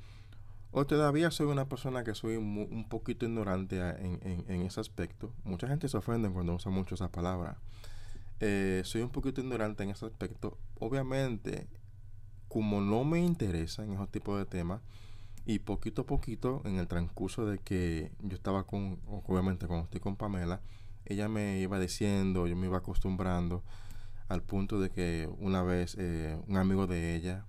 o 0.72 0.86
todavía 0.86 1.32
soy 1.32 1.48
una 1.48 1.68
persona 1.68 2.04
que 2.04 2.14
soy 2.14 2.36
un 2.36 2.88
poquito 2.90 3.26
ignorante 3.26 3.80
en, 3.80 4.46
en, 4.48 4.62
ese 4.62 4.80
aspecto. 4.80 5.34
Mucha 5.44 5.68
gente 5.68 5.88
se 5.88 5.98
ofende 5.98 6.30
cuando 6.30 6.54
usa 6.54 6.72
mucho 6.72 6.96
esa 6.96 7.12
palabra. 7.12 7.58
Eh, 8.40 8.82
soy 8.86 9.02
un 9.02 9.10
poquito 9.10 9.42
ignorante 9.42 9.84
en 9.84 9.90
ese 9.90 10.06
aspecto. 10.06 10.58
Obviamente, 10.80 11.68
como 12.48 12.82
no 12.82 13.04
me 13.04 13.20
interesa 13.20 13.84
en 13.84 13.94
esos 13.94 14.10
tipos 14.10 14.38
de 14.38 14.46
temas, 14.46 14.82
y 15.46 15.60
poquito 15.60 16.04
a 16.04 16.06
poquito, 16.06 16.62
en 16.66 16.78
el 16.78 16.88
transcurso 16.88 17.48
de 17.48 17.58
que 17.58 18.12
yo 18.22 18.36
estaba 18.36 18.68
con, 18.68 19.00
obviamente 19.08 19.66
cuando 19.66 19.86
estoy 19.86 20.00
con 20.00 20.16
Pamela, 20.16 20.62
ella 21.06 21.28
me 21.28 21.58
iba 21.60 21.80
diciendo, 21.80 22.46
yo 22.46 22.56
me 22.56 22.68
iba 22.68 22.78
acostumbrando 22.78 23.64
al 24.28 24.44
punto 24.44 24.80
de 24.80 24.92
que 24.92 25.28
una 25.40 25.64
vez 25.64 25.96
eh, 25.98 26.40
un 26.48 26.58
amigo 26.58 26.86
de 26.86 27.16
ella, 27.16 27.46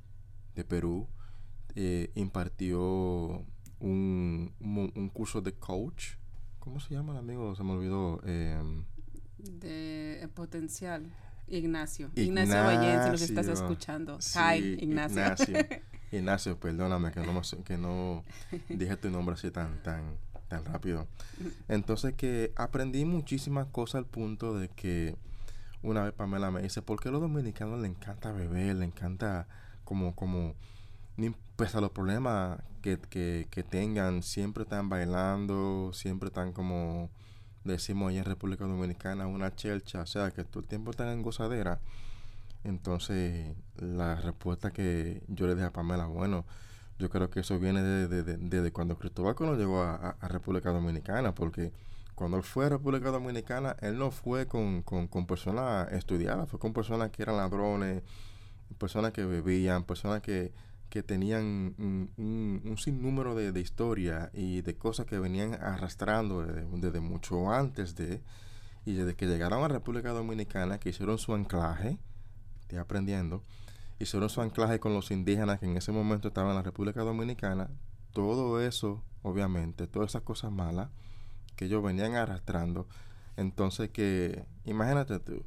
de 0.54 0.64
Perú, 0.64 1.08
eh, 1.74 2.10
impartió 2.14 3.44
un, 3.80 4.52
un, 4.60 5.08
curso 5.08 5.40
de 5.40 5.52
coach. 5.52 6.14
¿Cómo 6.58 6.80
se 6.80 6.94
llama 6.94 7.12
el 7.12 7.18
amigo? 7.18 7.54
Se 7.54 7.62
me 7.62 7.72
olvidó. 7.72 8.20
Em, 8.24 8.84
de 9.38 10.28
potencial. 10.34 11.10
Ignacio. 11.46 12.10
Ignacio, 12.14 12.72
Ignacio 12.72 13.02
si 13.02 13.10
nos 13.10 13.22
estás 13.22 13.48
escuchando. 13.48 14.18
Hi, 14.34 14.78
Ignacio. 14.80 15.20
Ignacio. 15.22 15.56
Ignacio, 16.12 16.58
perdóname 16.58 17.12
que 17.12 17.20
no, 17.20 17.42
que 17.64 17.76
no 17.76 18.24
dije 18.68 18.96
tu 18.96 19.10
nombre 19.10 19.34
así 19.34 19.50
tan, 19.50 19.82
tan, 19.82 20.16
tan 20.48 20.64
rápido. 20.64 21.06
Entonces 21.68 22.14
que 22.14 22.52
aprendí 22.56 23.04
muchísimas 23.04 23.66
cosas 23.66 24.00
al 24.00 24.06
punto 24.06 24.58
de 24.58 24.68
que 24.68 25.16
una 25.82 26.02
vez 26.02 26.12
Pamela 26.12 26.50
me 26.50 26.62
dice, 26.62 26.82
¿por 26.82 27.00
qué 27.00 27.08
a 27.08 27.12
los 27.12 27.20
dominicanos 27.20 27.80
le 27.80 27.88
encanta 27.88 28.32
beber? 28.32 28.76
Le 28.76 28.84
encanta 28.84 29.46
como, 29.84 30.14
como, 30.14 30.54
pese 31.56 31.78
a 31.78 31.80
los 31.80 31.90
problemas 31.90 32.60
que, 32.82 32.98
que, 32.98 33.46
que 33.50 33.62
tengan, 33.62 34.22
siempre 34.22 34.62
están 34.64 34.88
bailando, 34.88 35.92
siempre 35.92 36.28
están 36.28 36.52
como 36.52 37.10
decimos 37.64 38.10
allá 38.10 38.20
en 38.20 38.24
República 38.24 38.64
Dominicana, 38.64 39.26
una 39.26 39.54
chelcha, 39.54 40.02
o 40.02 40.06
sea, 40.06 40.30
que 40.30 40.44
todo 40.44 40.60
el 40.60 40.68
tiempo 40.68 40.90
están 40.90 41.08
en 41.08 41.22
gozadera. 41.22 41.80
Entonces, 42.64 43.54
la 43.76 44.16
respuesta 44.16 44.70
que 44.70 45.22
yo 45.28 45.46
le 45.46 45.54
dije 45.54 45.66
a 45.66 45.72
Pamela, 45.72 46.06
bueno, 46.06 46.44
yo 46.98 47.08
creo 47.08 47.30
que 47.30 47.40
eso 47.40 47.58
viene 47.58 47.82
desde 47.82 48.22
de, 48.22 48.62
de, 48.62 48.72
cuando 48.72 48.98
Cristóbal 48.98 49.34
Colón 49.34 49.58
llegó 49.58 49.82
a, 49.82 50.16
República 50.22 50.70
Dominicana, 50.70 51.34
porque 51.34 51.72
cuando 52.14 52.36
él 52.36 52.42
fue 52.42 52.66
a 52.66 52.70
República 52.70 53.10
Dominicana, 53.10 53.76
él 53.80 53.98
no 53.98 54.10
fue 54.10 54.46
con, 54.46 54.82
con, 54.82 55.08
con 55.08 55.26
personas 55.26 55.90
estudiadas, 55.92 56.48
fue 56.50 56.58
con 56.58 56.74
personas 56.74 57.10
que 57.10 57.22
eran 57.22 57.36
ladrones, 57.38 58.02
personas 58.78 59.12
que 59.12 59.24
bebían, 59.24 59.84
personas 59.84 60.20
que, 60.20 60.52
que 60.90 61.04
tenían 61.04 61.74
un, 61.78 62.74
sinnúmero 62.76 63.36
de, 63.36 63.52
de 63.52 63.60
historias 63.60 64.28
y 64.34 64.60
de 64.62 64.76
cosas 64.76 65.06
que 65.06 65.18
venían 65.18 65.54
arrastrando 65.54 66.42
desde, 66.42 67.00
mucho 67.00 67.50
antes 67.52 67.94
de 67.94 68.20
Y 68.84 68.94
desde 68.94 69.14
que 69.14 69.26
llegaron 69.26 69.62
a 69.62 69.68
República 69.68 70.10
Dominicana, 70.10 70.78
que 70.78 70.90
hicieron 70.90 71.18
su 71.18 71.32
anclaje, 71.32 71.98
estoy 72.62 72.78
aprendiendo, 72.78 73.44
hicieron 74.00 74.28
su 74.28 74.40
anclaje 74.40 74.80
con 74.80 74.92
los 74.92 75.12
indígenas 75.12 75.60
que 75.60 75.66
en 75.66 75.76
ese 75.76 75.92
momento 75.92 76.28
estaban 76.28 76.50
en 76.50 76.56
la 76.56 76.62
República 76.62 77.02
Dominicana, 77.02 77.70
todo 78.12 78.60
eso, 78.60 79.04
obviamente, 79.22 79.86
todas 79.86 80.10
esas 80.10 80.22
cosas 80.22 80.50
malas 80.50 80.88
que 81.54 81.66
ellos 81.66 81.84
venían 81.84 82.16
arrastrando, 82.16 82.88
entonces 83.36 83.90
que, 83.90 84.44
imagínate 84.64 85.20
tú, 85.20 85.44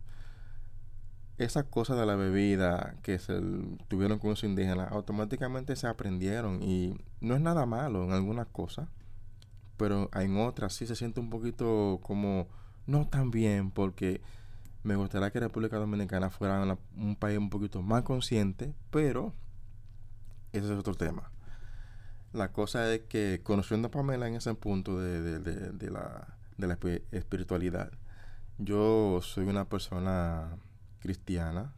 esas 1.37 1.65
cosas 1.65 1.97
de 1.97 2.05
la 2.05 2.15
bebida 2.15 2.95
que 3.01 3.17
se 3.19 3.41
tuvieron 3.87 4.19
con 4.19 4.31
los 4.31 4.43
indígenas, 4.43 4.91
automáticamente 4.91 5.75
se 5.75 5.87
aprendieron 5.87 6.61
y 6.61 6.95
no 7.21 7.35
es 7.35 7.41
nada 7.41 7.65
malo 7.65 8.03
en 8.03 8.11
algunas 8.11 8.47
cosas, 8.47 8.87
pero 9.77 10.09
en 10.13 10.37
otras 10.37 10.73
sí 10.73 10.85
se 10.85 10.95
siente 10.95 11.19
un 11.19 11.29
poquito 11.29 11.99
como 12.03 12.47
no 12.85 13.07
tan 13.07 13.31
bien 13.31 13.71
porque 13.71 14.21
me 14.83 14.95
gustaría 14.95 15.31
que 15.31 15.39
República 15.39 15.77
Dominicana 15.77 16.29
fuera 16.29 16.77
un 16.97 17.15
país 17.15 17.37
un 17.37 17.49
poquito 17.49 17.81
más 17.81 18.03
consciente, 18.03 18.73
pero 18.91 19.33
ese 20.51 20.65
es 20.65 20.79
otro 20.79 20.93
tema. 20.93 21.31
La 22.31 22.51
cosa 22.51 22.93
es 22.93 23.01
que 23.01 23.41
conociendo 23.43 23.87
a 23.87 23.91
Pamela 23.91 24.27
en 24.27 24.35
ese 24.35 24.53
punto 24.55 24.99
de, 24.99 25.39
de 25.39 25.89
la, 25.91 26.35
de 26.57 26.67
la 26.67 26.77
espiritualidad, 27.11 27.91
yo 28.57 29.19
soy 29.21 29.45
una 29.45 29.65
persona 29.65 30.57
cristiana 31.03 31.74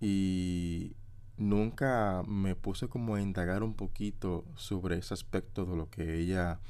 y 0.00 0.94
nunca 1.36 2.22
me 2.28 2.54
puse 2.54 2.88
como 2.88 3.16
a 3.16 3.20
indagar 3.20 3.64
un 3.64 3.74
poquito 3.74 4.44
sobre 4.54 4.96
ese 4.98 5.14
aspecto 5.14 5.66
de 5.66 5.76
lo 5.76 5.90
que 5.90 6.20
ella 6.20 6.60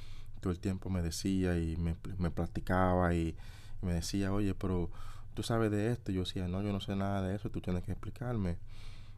todo 0.40 0.52
el 0.52 0.59
tiempo 0.59 0.88
me 0.88 1.02
decía 1.02 1.59
y 1.59 1.76
me, 1.76 1.97
me 2.18 2.30
platicaba 2.30 3.14
y, 3.14 3.37
me 3.83 3.92
decía, 3.92 4.33
oye, 4.33 4.54
pero 4.54 4.90
tú 5.35 5.42
sabes 5.42 5.71
de 5.71 5.92
esto. 5.92 6.11
yo 6.11 6.21
decía, 6.21 6.49
no, 6.49 6.62
yo 6.62 6.73
no 6.73 6.80
sé 6.80 6.97
nada 6.97 7.23
de 7.23 7.37
eso, 7.37 7.50
tú 7.50 7.61
tienes 7.61 7.85
que 7.85 7.92
explicarme. 7.92 8.56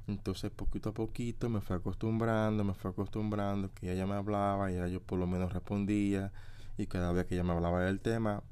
Entonces, 0.09 0.50
poquito 0.50 0.91
a 0.91 0.95
poquito 0.95 1.49
me 1.49 1.61
fue 1.61 1.77
acostumbrando, 1.77 2.65
me 2.65 2.75
fue 2.75 2.91
acostumbrando 2.91 3.71
que 3.73 3.93
ella 3.93 4.07
me 4.07 4.15
hablaba 4.15 4.73
y 4.73 4.91
yo 4.91 5.00
por 5.00 5.19
lo 5.19 5.27
menos 5.27 5.53
respondía. 5.53 6.33
Y 6.77 6.87
cada 6.87 7.12
vez 7.12 7.27
que 7.27 7.35
ella 7.35 7.45
me 7.45 7.53
hablaba 7.53 7.83
del 7.83 8.00
tema, 8.00 8.43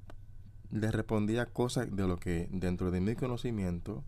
le 0.70 0.90
respondía 0.90 1.46
cosas 1.46 1.94
de 1.94 2.06
lo 2.06 2.18
que 2.18 2.48
dentro 2.50 2.90
de 2.90 3.00
mi 3.00 3.14
conocimiento 3.14 4.04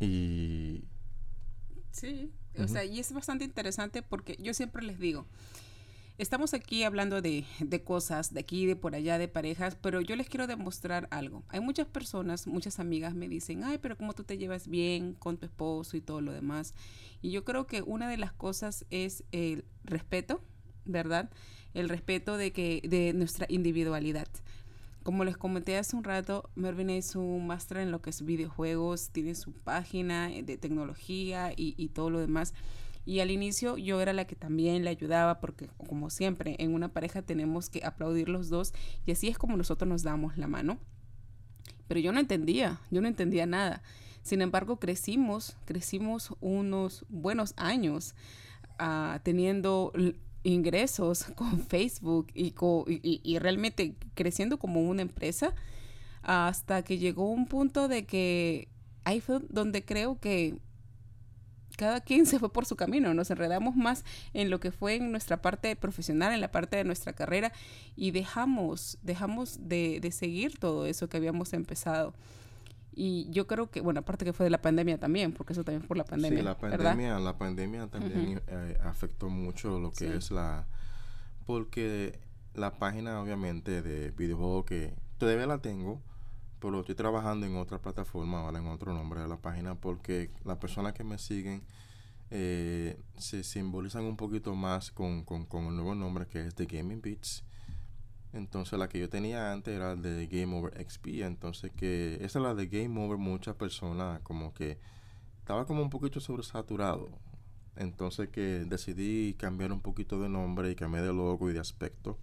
y... 0.00 0.84
Sí, 1.90 2.32
o 2.56 2.68
sea, 2.68 2.84
y 2.84 2.98
es 3.00 3.12
bastante 3.12 3.44
interesante 3.44 4.02
porque 4.02 4.36
yo 4.40 4.54
siempre 4.54 4.84
les 4.84 4.98
digo, 4.98 5.26
estamos 6.18 6.52
aquí 6.54 6.82
hablando 6.82 7.22
de, 7.22 7.44
de, 7.60 7.82
cosas, 7.82 8.34
de 8.34 8.40
aquí, 8.40 8.66
de 8.66 8.76
por 8.76 8.94
allá, 8.94 9.18
de 9.18 9.28
parejas, 9.28 9.76
pero 9.80 10.00
yo 10.00 10.16
les 10.16 10.28
quiero 10.28 10.46
demostrar 10.46 11.08
algo. 11.10 11.44
Hay 11.48 11.60
muchas 11.60 11.86
personas, 11.86 12.46
muchas 12.46 12.80
amigas 12.80 13.14
me 13.14 13.28
dicen, 13.28 13.64
ay, 13.64 13.78
pero 13.78 13.96
¿cómo 13.96 14.12
tú 14.12 14.24
te 14.24 14.38
llevas 14.38 14.68
bien 14.68 15.14
con 15.14 15.38
tu 15.38 15.46
esposo 15.46 15.96
y 15.96 16.00
todo 16.00 16.20
lo 16.20 16.32
demás? 16.32 16.74
Y 17.22 17.30
yo 17.30 17.44
creo 17.44 17.66
que 17.66 17.82
una 17.82 18.08
de 18.08 18.16
las 18.16 18.32
cosas 18.32 18.84
es 18.90 19.24
el 19.30 19.64
respeto, 19.84 20.42
¿verdad? 20.84 21.30
El 21.74 21.88
respeto 21.88 22.36
de, 22.36 22.52
que, 22.52 22.82
de 22.84 23.12
nuestra 23.12 23.46
individualidad. 23.48 24.28
Como 25.02 25.24
les 25.24 25.36
comenté 25.36 25.76
hace 25.76 25.96
un 25.96 26.04
rato, 26.04 26.50
Mervin 26.54 26.90
es 26.90 27.16
un 27.16 27.46
máster 27.46 27.78
en 27.78 27.90
lo 27.90 28.02
que 28.02 28.10
es 28.10 28.24
videojuegos, 28.24 29.10
tiene 29.10 29.34
su 29.34 29.52
página 29.52 30.28
de 30.28 30.58
tecnología 30.58 31.52
y, 31.56 31.88
todo 31.88 32.10
lo 32.10 32.20
demás. 32.20 32.52
Y 33.06 33.20
al 33.20 33.30
inicio 33.30 33.78
yo 33.78 34.00
era 34.02 34.12
la 34.12 34.26
que 34.26 34.36
también 34.36 34.84
le 34.84 34.90
ayudaba 34.90 35.40
porque 35.40 35.68
como 35.86 36.10
siempre 36.10 36.56
en 36.58 36.74
una 36.74 36.92
pareja 36.92 37.22
tenemos 37.22 37.70
que 37.70 37.82
aplaudir 37.84 38.28
los 38.28 38.50
dos 38.50 38.74
y 39.06 39.12
así 39.12 39.28
es 39.28 39.38
como 39.38 39.56
nosotros 39.56 39.88
nos 39.88 40.02
damos 40.02 40.36
la 40.36 40.46
mano. 40.46 40.78
Pero 41.86 42.00
yo 42.00 42.12
no 42.12 42.20
entendía, 42.20 42.80
yo 42.90 43.00
no 43.00 43.08
entendía 43.08 43.46
nada. 43.46 43.82
Sin 44.22 44.42
embargo, 44.42 44.78
crecimos, 44.78 45.56
crecimos 45.64 46.34
unos 46.40 47.06
buenos 47.08 47.54
años 47.56 48.14
uh, 48.78 49.18
teniendo 49.22 49.92
ingresos 50.48 51.24
con 51.36 51.60
Facebook 51.60 52.28
y, 52.34 52.54
y, 53.22 53.38
realmente 53.38 53.94
creciendo 54.14 54.58
como 54.58 54.80
una 54.80 55.02
empresa 55.02 55.54
hasta 56.22 56.82
que 56.82 56.98
llegó 56.98 57.30
un 57.30 57.46
punto 57.46 57.88
de 57.88 58.04
que 58.04 58.68
ahí 59.04 59.20
fue 59.20 59.40
donde 59.48 59.84
creo 59.84 60.18
que 60.18 60.58
cada 61.76 62.00
quien 62.00 62.26
se 62.26 62.40
fue 62.40 62.52
por 62.52 62.66
su 62.66 62.74
camino, 62.74 63.14
nos 63.14 63.30
enredamos 63.30 63.76
más 63.76 64.04
en 64.34 64.50
lo 64.50 64.58
que 64.58 64.72
fue 64.72 64.96
en 64.96 65.12
nuestra 65.12 65.40
parte 65.40 65.76
profesional, 65.76 66.34
en 66.34 66.40
la 66.40 66.50
parte 66.50 66.76
de 66.76 66.82
nuestra 66.82 67.12
carrera 67.12 67.52
y 67.94 68.10
dejamos, 68.10 68.98
dejamos 69.02 69.68
de, 69.68 70.00
de 70.00 70.10
seguir 70.10 70.58
todo 70.58 70.86
eso 70.86 71.08
que 71.08 71.18
habíamos 71.18 71.52
empezado. 71.52 72.14
Y 73.00 73.30
yo 73.30 73.46
creo 73.46 73.70
que, 73.70 73.80
bueno, 73.80 74.00
aparte 74.00 74.24
que 74.24 74.32
fue 74.32 74.42
de 74.42 74.50
la 74.50 74.60
pandemia 74.60 74.98
también, 74.98 75.32
porque 75.32 75.52
eso 75.52 75.62
también 75.62 75.82
fue 75.82 75.88
por 75.88 75.98
la 75.98 76.04
pandemia. 76.04 76.40
Sí, 76.40 76.44
la 76.44 76.58
pandemia, 76.58 77.20
la 77.20 77.38
pandemia 77.38 77.86
también 77.86 78.42
eh, 78.48 78.76
afectó 78.82 79.30
mucho 79.30 79.78
lo 79.78 79.92
que 79.92 80.16
es 80.16 80.32
la... 80.32 80.66
Porque 81.46 82.18
la 82.54 82.76
página, 82.80 83.22
obviamente, 83.22 83.82
de 83.82 84.10
videojuegos 84.10 84.64
que 84.64 84.94
todavía 85.16 85.46
la 85.46 85.58
tengo, 85.62 86.02
pero 86.58 86.80
estoy 86.80 86.96
trabajando 86.96 87.46
en 87.46 87.54
otra 87.54 87.80
plataforma, 87.80 88.40
ahora 88.40 88.58
en 88.58 88.66
otro 88.66 88.92
nombre 88.92 89.20
de 89.20 89.28
la 89.28 89.36
página, 89.36 89.76
porque 89.76 90.32
las 90.44 90.58
personas 90.58 90.92
que 90.92 91.04
me 91.04 91.18
siguen 91.18 91.62
eh, 92.32 93.00
se 93.16 93.44
simbolizan 93.44 94.06
un 94.06 94.16
poquito 94.16 94.56
más 94.56 94.90
con, 94.90 95.22
con, 95.22 95.46
con 95.46 95.66
el 95.66 95.76
nuevo 95.76 95.94
nombre 95.94 96.26
que 96.26 96.48
es 96.48 96.54
The 96.56 96.66
Gaming 96.66 97.00
Beats 97.00 97.44
entonces 98.32 98.78
la 98.78 98.88
que 98.88 98.98
yo 98.98 99.08
tenía 99.08 99.52
antes 99.52 99.74
era 99.74 99.96
de 99.96 100.26
Game 100.26 100.56
Over 100.56 100.86
XP. 100.86 101.22
Entonces 101.22 101.72
que 101.76 102.14
esa 102.16 102.38
es 102.38 102.42
la 102.42 102.54
de 102.54 102.66
Game 102.66 103.00
Over 103.02 103.18
muchas 103.18 103.54
personas 103.56 104.20
como 104.22 104.52
que 104.52 104.78
estaba 105.40 105.66
como 105.66 105.82
un 105.82 105.90
poquito 105.90 106.20
sobresaturado. 106.20 107.08
Entonces 107.76 108.28
que 108.28 108.64
decidí 108.66 109.34
cambiar 109.34 109.72
un 109.72 109.80
poquito 109.80 110.20
de 110.20 110.28
nombre 110.28 110.70
y 110.70 110.74
cambiar 110.74 111.04
de 111.04 111.12
logo 111.12 111.48
y 111.50 111.52
de 111.54 111.60
aspecto. 111.60 112.18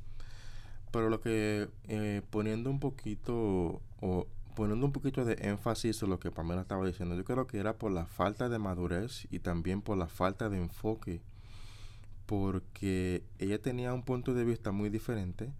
Pero 0.91 1.09
lo 1.09 1.21
que 1.21 1.69
eh, 1.87 2.21
poniendo 2.29 2.69
un 2.69 2.79
poquito 2.79 3.81
o 4.01 4.27
poniendo 4.55 4.85
un 4.85 4.93
poquito 4.93 5.25
de 5.25 5.37
énfasis 5.41 6.01
en 6.03 6.09
lo 6.09 6.19
que 6.19 6.31
Pamela 6.31 6.61
estaba 6.61 6.85
diciendo, 6.85 7.15
yo 7.15 7.25
creo 7.25 7.47
que 7.47 7.57
era 7.57 7.73
por 7.77 7.91
la 7.91 8.05
falta 8.05 8.47
de 8.47 8.59
madurez 8.59 9.27
y 9.31 9.39
también 9.39 9.81
por 9.81 9.97
la 9.97 10.07
falta 10.07 10.49
de 10.49 10.57
enfoque. 10.57 11.21
Porque 12.25 13.23
ella 13.39 13.61
tenía 13.61 13.93
un 13.93 14.03
punto 14.03 14.33
de 14.33 14.45
vista 14.45 14.71
muy 14.71 14.89
diferente 14.89 15.51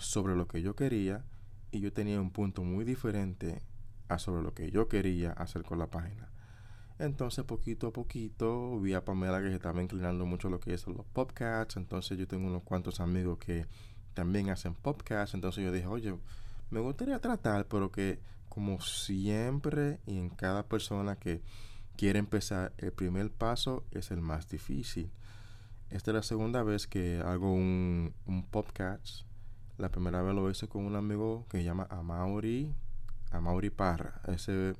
sobre 0.00 0.34
lo 0.34 0.48
que 0.48 0.62
yo 0.62 0.74
quería 0.74 1.24
y 1.70 1.80
yo 1.80 1.92
tenía 1.92 2.20
un 2.20 2.30
punto 2.30 2.64
muy 2.64 2.84
diferente 2.84 3.62
a 4.08 4.18
sobre 4.18 4.42
lo 4.42 4.54
que 4.54 4.70
yo 4.70 4.88
quería 4.88 5.32
hacer 5.32 5.62
con 5.62 5.78
la 5.78 5.88
página. 5.88 6.28
Entonces, 6.98 7.44
poquito 7.44 7.88
a 7.88 7.92
poquito, 7.92 8.78
vi 8.80 8.94
a 8.94 9.04
Pamela 9.04 9.40
que 9.40 9.48
se 9.48 9.54
estaba 9.54 9.80
inclinando 9.80 10.26
mucho 10.26 10.50
lo 10.50 10.60
que 10.60 10.74
es 10.74 10.86
los 10.86 11.06
podcasts. 11.06 11.76
Entonces, 11.76 12.18
yo 12.18 12.26
tengo 12.26 12.46
unos 12.46 12.62
cuantos 12.62 13.00
amigos 13.00 13.38
que 13.38 13.66
también 14.12 14.50
hacen 14.50 14.74
podcasts. 14.74 15.34
Entonces, 15.34 15.64
yo 15.64 15.72
dije, 15.72 15.86
oye, 15.86 16.14
me 16.70 16.80
gustaría 16.80 17.18
tratar, 17.20 17.66
pero 17.66 17.90
que 17.90 18.20
como 18.48 18.80
siempre 18.80 20.00
y 20.06 20.18
en 20.18 20.28
cada 20.28 20.64
persona 20.66 21.16
que 21.16 21.40
quiere 21.96 22.18
empezar, 22.18 22.74
el 22.78 22.92
primer 22.92 23.30
paso 23.30 23.84
es 23.92 24.10
el 24.10 24.20
más 24.20 24.48
difícil. 24.48 25.10
Esta 25.88 26.10
es 26.10 26.14
la 26.14 26.22
segunda 26.22 26.62
vez 26.62 26.86
que 26.86 27.20
hago 27.20 27.52
un, 27.52 28.12
un 28.26 28.44
podcast 28.44 29.29
la 29.80 29.88
primera 29.88 30.22
vez 30.22 30.34
lo 30.34 30.50
hice 30.50 30.68
con 30.68 30.84
un 30.84 30.94
amigo 30.94 31.46
que 31.48 31.58
se 31.58 31.64
llama 31.64 31.86
Amaury, 31.90 32.72
Amaury 33.30 33.70
Parra. 33.70 34.20
Ese 34.28 34.74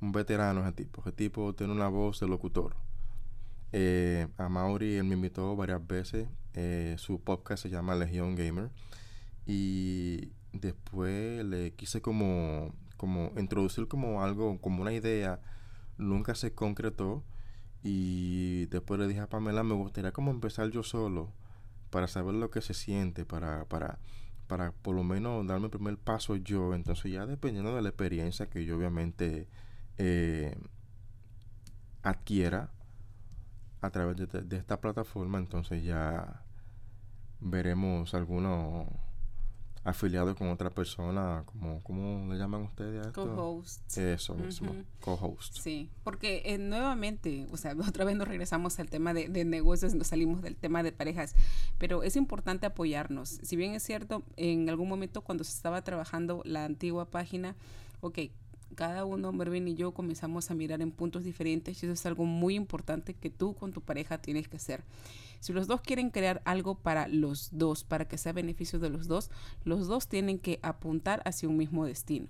un 0.00 0.12
veterano 0.12 0.62
ese 0.62 0.72
tipo. 0.72 1.00
Ese 1.00 1.12
tipo 1.12 1.54
tiene 1.54 1.72
una 1.72 1.88
voz 1.88 2.20
de 2.20 2.28
locutor. 2.28 2.76
Eh, 3.72 4.28
él 4.38 5.04
me 5.04 5.14
invitó 5.14 5.56
varias 5.56 5.86
veces. 5.86 6.28
Eh, 6.54 6.96
su 6.98 7.20
podcast 7.20 7.62
se 7.62 7.70
llama 7.70 7.94
Legion 7.94 8.34
Gamer. 8.34 8.70
Y 9.46 10.32
después 10.52 11.44
le 11.44 11.72
quise 11.72 12.02
como, 12.02 12.74
como 12.96 13.32
introducir 13.38 13.88
como 13.88 14.22
algo, 14.22 14.60
como 14.60 14.82
una 14.82 14.92
idea. 14.92 15.40
Nunca 15.96 16.34
se 16.34 16.54
concretó. 16.54 17.24
Y 17.82 18.66
después 18.66 19.00
le 19.00 19.08
dije 19.08 19.20
a 19.20 19.28
Pamela, 19.28 19.62
me 19.62 19.74
gustaría 19.74 20.12
como 20.12 20.30
empezar 20.30 20.70
yo 20.70 20.82
solo 20.82 21.32
para 21.90 22.08
saber 22.08 22.34
lo 22.34 22.50
que 22.50 22.60
se 22.62 22.74
siente, 22.74 23.24
para, 23.24 23.64
para, 23.66 23.98
para 24.46 24.72
por 24.72 24.94
lo 24.94 25.04
menos 25.04 25.46
darme 25.46 25.66
el 25.66 25.70
primer 25.70 25.98
paso 25.98 26.36
yo. 26.36 26.74
Entonces 26.74 27.12
ya 27.12 27.26
dependiendo 27.26 27.74
de 27.74 27.82
la 27.82 27.88
experiencia 27.88 28.48
que 28.48 28.64
yo 28.64 28.76
obviamente 28.76 29.48
eh, 29.98 30.56
adquiera 32.02 32.70
a 33.80 33.90
través 33.90 34.16
de, 34.16 34.56
esta 34.56 34.80
plataforma, 34.80 35.38
entonces 35.38 35.82
ya 35.82 36.42
veremos 37.40 38.14
algunos 38.14 38.86
afiliado 39.82 40.34
con 40.34 40.48
otra 40.48 40.70
persona, 40.70 41.42
como, 41.46 41.82
¿cómo 41.82 42.32
le 42.32 42.38
llaman 42.38 42.62
ustedes 42.62 43.04
a 43.04 43.08
esto? 43.08 43.34
Co-host. 43.34 43.96
Eso 43.96 44.34
mismo, 44.34 44.74
co-host. 45.00 45.58
Sí, 45.58 45.88
porque 46.04 46.42
eh, 46.44 46.58
nuevamente, 46.58 47.46
o 47.50 47.56
sea, 47.56 47.74
otra 47.88 48.04
vez 48.04 48.16
nos 48.16 48.28
regresamos 48.28 48.78
al 48.78 48.90
tema 48.90 49.14
de, 49.14 49.28
de, 49.28 49.44
negocios, 49.44 49.94
nos 49.94 50.08
salimos 50.08 50.42
del 50.42 50.56
tema 50.56 50.82
de 50.82 50.92
parejas, 50.92 51.34
pero 51.78 52.02
es 52.02 52.16
importante 52.16 52.66
apoyarnos. 52.66 53.40
Si 53.42 53.56
bien 53.56 53.74
es 53.74 53.82
cierto, 53.82 54.22
en 54.36 54.68
algún 54.68 54.88
momento 54.88 55.22
cuando 55.22 55.44
se 55.44 55.52
estaba 55.52 55.82
trabajando 55.82 56.42
la 56.44 56.64
antigua 56.64 57.06
página, 57.06 57.56
ok, 58.00 58.18
cada 58.74 59.04
uno, 59.04 59.32
Mervin 59.32 59.68
y 59.68 59.74
yo, 59.74 59.92
comenzamos 59.92 60.50
a 60.50 60.54
mirar 60.54 60.80
en 60.80 60.90
puntos 60.90 61.24
diferentes 61.24 61.82
y 61.82 61.86
eso 61.86 61.92
es 61.92 62.06
algo 62.06 62.24
muy 62.24 62.54
importante 62.54 63.14
que 63.14 63.30
tú 63.30 63.54
con 63.54 63.72
tu 63.72 63.80
pareja 63.80 64.18
tienes 64.18 64.48
que 64.48 64.56
hacer. 64.56 64.82
Si 65.40 65.52
los 65.52 65.66
dos 65.66 65.80
quieren 65.80 66.10
crear 66.10 66.42
algo 66.44 66.76
para 66.76 67.08
los 67.08 67.48
dos, 67.52 67.84
para 67.84 68.06
que 68.06 68.18
sea 68.18 68.32
beneficio 68.32 68.78
de 68.78 68.90
los 68.90 69.08
dos, 69.08 69.30
los 69.64 69.88
dos 69.88 70.06
tienen 70.06 70.38
que 70.38 70.60
apuntar 70.62 71.22
hacia 71.24 71.48
un 71.48 71.56
mismo 71.56 71.84
destino. 71.84 72.28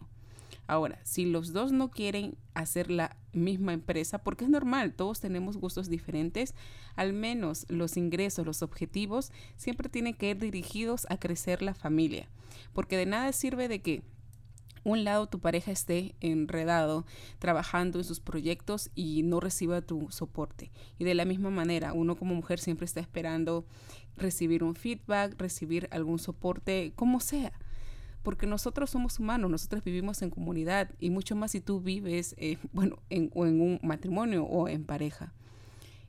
Ahora, 0.66 1.00
si 1.02 1.24
los 1.24 1.52
dos 1.52 1.72
no 1.72 1.90
quieren 1.90 2.36
hacer 2.54 2.92
la 2.92 3.16
misma 3.32 3.72
empresa, 3.72 4.18
porque 4.18 4.44
es 4.44 4.50
normal, 4.50 4.94
todos 4.94 5.18
tenemos 5.18 5.56
gustos 5.56 5.88
diferentes, 5.88 6.54
al 6.94 7.12
menos 7.12 7.66
los 7.68 7.96
ingresos, 7.96 8.46
los 8.46 8.62
objetivos, 8.62 9.32
siempre 9.56 9.88
tienen 9.88 10.14
que 10.14 10.30
ir 10.30 10.38
dirigidos 10.38 11.08
a 11.10 11.18
crecer 11.18 11.60
la 11.60 11.74
familia. 11.74 12.28
Porque 12.72 12.96
de 12.96 13.06
nada 13.06 13.32
sirve 13.32 13.66
de 13.66 13.82
que 13.82 14.04
un 14.84 15.04
lado 15.04 15.28
tu 15.28 15.40
pareja 15.40 15.72
esté 15.72 16.14
enredado 16.20 17.04
trabajando 17.38 17.98
en 17.98 18.04
sus 18.04 18.20
proyectos 18.20 18.90
y 18.94 19.22
no 19.22 19.40
reciba 19.40 19.82
tu 19.82 20.10
soporte. 20.10 20.70
Y 20.98 21.04
de 21.04 21.14
la 21.14 21.24
misma 21.24 21.50
manera, 21.50 21.92
uno 21.92 22.16
como 22.16 22.34
mujer 22.34 22.58
siempre 22.58 22.84
está 22.84 23.00
esperando 23.00 23.66
recibir 24.16 24.62
un 24.62 24.74
feedback, 24.74 25.38
recibir 25.38 25.88
algún 25.90 26.18
soporte, 26.18 26.92
como 26.96 27.20
sea. 27.20 27.52
Porque 28.22 28.46
nosotros 28.46 28.90
somos 28.90 29.18
humanos, 29.18 29.50
nosotros 29.50 29.82
vivimos 29.82 30.20
en 30.20 30.30
comunidad 30.30 30.90
y 30.98 31.10
mucho 31.10 31.36
más 31.36 31.52
si 31.52 31.60
tú 31.60 31.80
vives, 31.80 32.34
eh, 32.38 32.58
bueno, 32.72 32.98
en, 33.08 33.30
un 33.34 33.80
matrimonio 33.82 34.44
o 34.44 34.68
en 34.68 34.84
pareja. 34.84 35.32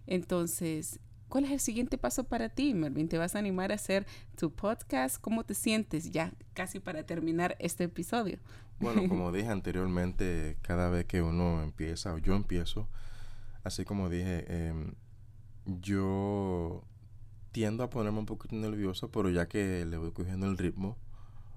Entonces, 0.07 0.99
¿Cuál 1.31 1.45
es 1.45 1.51
el 1.51 1.61
siguiente 1.61 1.97
paso 1.97 2.25
para 2.25 2.49
ti, 2.49 2.73
Mervin? 2.73 3.07
¿Te 3.07 3.17
vas 3.17 3.35
a 3.35 3.39
animar 3.39 3.71
a 3.71 3.75
hacer 3.75 4.05
tu 4.35 4.51
podcast? 4.51 5.15
¿Cómo 5.21 5.45
te 5.45 5.53
sientes 5.53 6.11
ya 6.11 6.33
casi 6.53 6.81
para 6.81 7.05
terminar 7.05 7.55
este 7.59 7.85
episodio? 7.85 8.37
Bueno, 8.81 9.03
como 9.07 9.31
dije 9.31 9.47
anteriormente, 9.47 10.57
cada 10.61 10.89
vez 10.89 11.05
que 11.05 11.21
uno 11.21 11.63
empieza, 11.63 12.13
o 12.13 12.17
yo 12.17 12.35
empiezo, 12.35 12.89
así 13.63 13.85
como 13.85 14.09
dije, 14.09 14.43
em, 14.49 14.91
yo 15.65 16.83
tiendo 17.53 17.85
a 17.85 17.89
ponerme 17.89 18.19
un 18.19 18.25
poquito 18.25 18.57
nervioso, 18.57 19.09
pero 19.09 19.29
ya 19.29 19.47
que 19.47 19.85
le 19.85 19.95
voy 19.95 20.11
cogiendo 20.11 20.47
el 20.47 20.57
ritmo, 20.57 20.97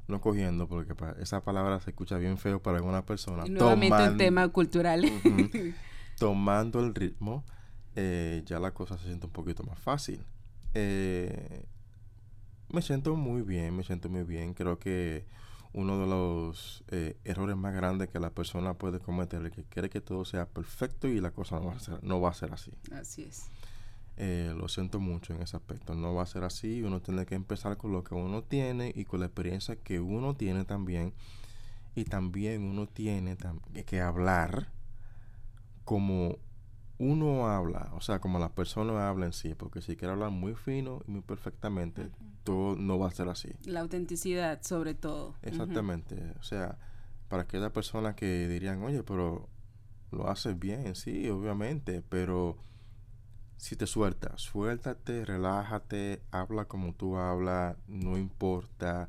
no 0.06 0.20
cogiendo, 0.20 0.68
porque 0.68 0.94
esa 1.18 1.42
palabra 1.42 1.80
se 1.80 1.90
escucha 1.90 2.16
bien 2.16 2.38
feo 2.38 2.62
para 2.62 2.76
alguna 2.76 3.04
persona. 3.04 3.44
nuevamente 3.46 4.08
un 4.08 4.18
tema 4.18 4.46
cultural. 4.50 5.04
tomando 6.16 6.78
el 6.78 6.94
ritmo, 6.94 7.44
eh, 7.96 8.42
ya 8.44 8.58
la 8.58 8.72
cosa 8.72 8.98
se 8.98 9.04
siente 9.04 9.26
un 9.26 9.32
poquito 9.32 9.62
más 9.62 9.78
fácil. 9.78 10.24
Eh, 10.74 11.64
me 12.68 12.82
siento 12.82 13.14
muy 13.14 13.42
bien, 13.42 13.76
me 13.76 13.84
siento 13.84 14.08
muy 14.08 14.24
bien. 14.24 14.54
Creo 14.54 14.78
que 14.78 15.24
uno 15.72 15.98
de 16.00 16.06
los 16.06 16.84
eh, 16.88 17.16
errores 17.24 17.56
más 17.56 17.74
grandes 17.74 18.08
que 18.08 18.18
la 18.18 18.30
persona 18.30 18.74
puede 18.74 18.98
cometer 18.98 19.44
es 19.46 19.52
que 19.52 19.64
quiere 19.64 19.90
que 19.90 20.00
todo 20.00 20.24
sea 20.24 20.46
perfecto 20.46 21.08
y 21.08 21.20
la 21.20 21.30
cosa 21.30 21.60
no 21.60 21.66
va 21.66 21.74
a 21.74 21.80
ser, 21.80 22.02
no 22.02 22.20
va 22.20 22.30
a 22.30 22.34
ser 22.34 22.52
así. 22.52 22.72
Así 22.92 23.22
es. 23.22 23.46
lo 24.56 24.68
siento 24.68 24.98
mucho 24.98 25.32
en 25.32 25.42
ese 25.42 25.56
aspecto. 25.56 25.94
No 25.94 26.14
va 26.14 26.24
a 26.24 26.26
ser 26.26 26.42
así. 26.42 26.82
Uno 26.82 27.00
tiene 27.00 27.26
que 27.26 27.36
empezar 27.36 27.76
con 27.76 27.92
lo 27.92 28.02
que 28.02 28.14
uno 28.14 28.42
tiene 28.42 28.92
y 28.94 29.04
con 29.04 29.20
la 29.20 29.26
experiencia 29.26 29.76
que 29.76 30.00
uno 30.00 30.34
tiene 30.34 30.64
también. 30.64 31.12
Y 31.94 32.04
también 32.04 32.64
uno 32.64 32.88
tiene 32.88 33.36
que 33.86 34.00
hablar 34.00 34.68
como 35.84 36.38
uno 36.98 37.48
habla, 37.48 37.90
o 37.94 38.00
sea, 38.00 38.20
como 38.20 38.38
las 38.38 38.52
personas 38.52 38.96
hablan 38.96 39.32
sí, 39.32 39.54
porque 39.54 39.82
si 39.82 39.96
quiere 39.96 40.12
hablar 40.12 40.30
muy 40.30 40.54
fino 40.54 41.02
y 41.06 41.10
muy 41.10 41.22
perfectamente, 41.22 42.10
todo 42.44 42.76
no 42.76 42.98
va 42.98 43.08
a 43.08 43.10
ser 43.10 43.28
así. 43.28 43.50
La 43.64 43.80
autenticidad, 43.80 44.62
sobre 44.62 44.94
todo. 44.94 45.34
Exactamente. 45.42 46.34
O 46.38 46.42
sea, 46.42 46.78
para 47.28 47.42
aquellas 47.42 47.72
personas 47.72 48.14
que 48.14 48.46
dirían, 48.48 48.82
oye, 48.82 49.02
pero 49.02 49.48
lo 50.12 50.28
haces 50.28 50.58
bien, 50.58 50.94
sí, 50.94 51.28
obviamente, 51.28 52.02
pero 52.08 52.56
si 53.56 53.76
te 53.76 53.86
sueltas, 53.86 54.42
suéltate, 54.42 55.24
relájate, 55.24 56.22
habla 56.30 56.66
como 56.66 56.94
tú 56.94 57.16
hablas, 57.16 57.76
no 57.88 58.16
importa, 58.18 59.08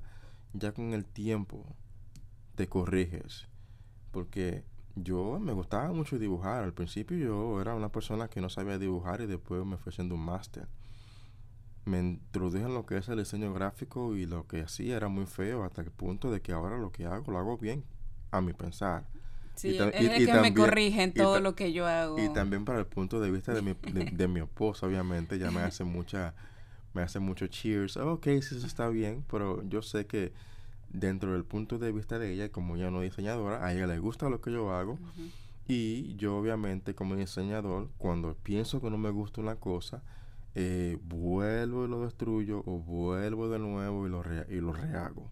ya 0.54 0.72
con 0.72 0.94
el 0.94 1.06
tiempo 1.06 1.66
te 2.56 2.68
corriges, 2.68 3.48
porque 4.12 4.64
yo 4.96 5.40
me 5.40 5.54
gustaba 5.54 5.92
mucho 5.92 6.18
dibujar. 6.18 6.64
Al 6.64 6.74
principio 6.74 7.18
yo 7.18 7.62
era 7.62 7.76
una 7.76 7.90
persona 7.90 8.28
que 8.28 8.42
no 8.42 8.50
sabía 8.50 8.78
dibujar 8.78 9.22
y 9.22 9.28
después 9.28 9.66
me 9.66 9.78
fui 9.78 9.92
haciendo 9.92 10.16
un 10.16 10.26
máster. 10.26 10.68
Me 11.86 12.00
introduje 12.00 12.64
en 12.64 12.74
lo 12.74 12.86
que 12.86 12.98
es 12.98 13.10
el 13.10 13.20
diseño 13.20 13.54
gráfico 13.54 14.16
y 14.16 14.26
lo 14.26 14.48
que 14.48 14.62
hacía 14.62 14.98
era 14.98 15.08
muy 15.08 15.26
feo 15.26 15.64
hasta 15.64 15.82
el 15.82 15.92
punto 15.92 16.32
de 16.32 16.42
que 16.42 16.52
ahora 16.52 16.78
lo 16.78 16.92
que 16.92 17.06
hago 17.06 17.32
lo 17.32 17.38
hago 17.38 17.58
bien, 17.58 17.84
a 18.32 18.42
mi 18.42 18.54
pensar. 18.54 19.06
Sí, 19.56 19.70
y, 19.70 19.78
es 19.78 19.94
el 19.94 20.26
que 20.26 20.34
me 20.42 20.54
corrige 20.54 21.04
en 21.04 21.14
todo 21.14 21.40
lo 21.40 21.56
que 21.56 21.72
yo 21.72 21.86
hago. 21.88 22.20
Y 22.20 22.34
también 22.34 22.66
para 22.66 22.80
el 22.80 22.88
punto 22.88 23.22
de 23.22 23.32
vista 23.32 23.54
de 23.54 23.62
mi, 23.62 23.74
de, 23.74 24.28
mi 24.28 24.42
esposa, 24.42 24.86
obviamente, 24.86 25.38
ya 25.38 25.52
me 25.52 25.62
hace 25.62 25.84
mucha, 25.84 26.34
me 26.94 27.02
hace 27.02 27.20
mucho 27.20 27.48
cheers. 27.48 27.96
ok, 27.98 28.26
sí, 28.42 28.58
eso 28.58 28.68
está 28.68 28.90
bien, 28.90 29.24
pero 29.30 29.64
yo 29.70 29.82
sé 29.82 30.08
que 30.08 30.34
dentro 31.00 31.34
del 31.34 31.44
punto 31.44 31.78
de 31.78 31.92
vista 31.92 32.20
de 32.20 32.34
ella, 32.34 32.50
como 32.50 32.76
ella 32.76 32.92
no 32.92 33.02
es 33.02 33.12
diseñadora, 33.12 33.66
a 33.66 33.74
ella 33.74 33.88
le 33.88 34.00
gusta 34.00 34.30
lo 34.30 34.42
que 34.42 34.52
yo 34.52 34.72
hago. 34.72 34.98
Y 35.68 36.16
yo 36.16 36.38
obviamente 36.38 36.94
como 36.94 37.16
diseñador, 37.16 37.90
cuando 37.98 38.36
pienso 38.36 38.82
que 38.82 38.90
no 38.90 38.98
me 38.98 39.10
gusta 39.10 39.42
una 39.42 39.56
cosa, 39.56 40.04
eh, 40.54 40.98
vuelvo 41.04 41.86
y 41.86 41.90
lo 41.90 42.04
destruyo 42.04 42.64
o 42.66 42.80
vuelvo 42.80 43.50
de 43.50 43.60
nuevo 43.60 44.08
y 44.08 44.10
lo, 44.10 44.24
y 44.50 44.62
lo 44.62 44.74
rehago. 44.74 45.30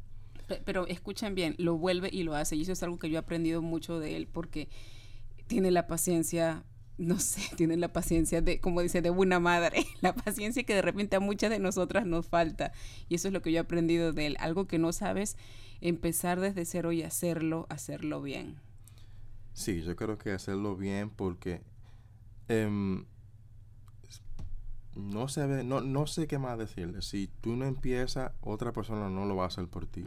Pero 0.66 0.88
escuchen 0.88 1.36
bien, 1.36 1.56
lo 1.58 1.78
vuelve 1.78 2.10
y 2.12 2.24
lo 2.24 2.36
hace. 2.36 2.56
Y 2.56 2.62
eso 2.62 2.74
es 2.74 2.84
algo 2.84 3.00
que 3.00 3.10
yo 3.10 3.16
he 3.16 3.20
aprendido 3.20 3.62
mucho 3.62 4.00
de 4.00 4.18
él 4.18 4.28
porque 4.28 4.70
tiene 5.48 5.72
la 5.72 5.88
paciencia 5.88 6.64
no 6.98 7.20
sé, 7.20 7.42
tienen 7.56 7.82
la 7.82 7.94
paciencia 7.94 8.42
de, 8.42 8.60
como 8.60 8.82
dice, 8.82 9.02
de 9.02 9.10
buena 9.10 9.40
madre, 9.40 9.86
la 10.02 10.14
paciencia 10.14 10.64
que 10.64 10.76
de 10.76 10.82
repente 10.82 11.16
a 11.16 11.20
muchas 11.20 11.50
de 11.50 11.60
nosotras 11.60 12.06
nos 12.06 12.28
falta. 12.28 12.72
Y 13.10 13.16
eso 13.16 13.28
es 13.28 13.34
lo 13.34 13.42
que 13.42 13.52
yo 13.52 13.58
he 13.58 13.62
aprendido 13.62 14.14
de 14.14 14.28
él. 14.28 14.38
Algo 14.40 14.68
que 14.68 14.80
no 14.80 14.94
sabes, 14.94 15.38
empezar 15.82 16.40
desde 16.40 16.66
cero 16.66 16.92
y 16.92 17.04
hacerlo, 17.04 17.68
hacerlo 17.70 18.22
bien. 18.22 18.58
Sí, 19.54 19.82
yo 19.84 19.96
creo 19.96 20.18
que 20.18 20.32
hacerlo 20.32 20.76
bien 20.76 21.10
porque 21.10 21.62
em, 22.48 23.06
no 24.96 25.28
se 25.28 25.46
ve, 25.48 25.64
no, 25.64 25.82
no 25.82 26.06
sé 26.06 26.28
qué 26.28 26.38
más 26.38 26.58
decirle. 26.58 27.02
Si 27.02 27.30
tú 27.42 27.56
no 27.56 27.66
empiezas, 27.66 28.32
otra 28.42 28.72
persona 28.74 29.10
no 29.10 29.26
lo 29.26 29.36
va 29.36 29.46
a 29.46 29.48
hacer 29.48 29.68
por 29.68 29.88
ti. 29.88 30.06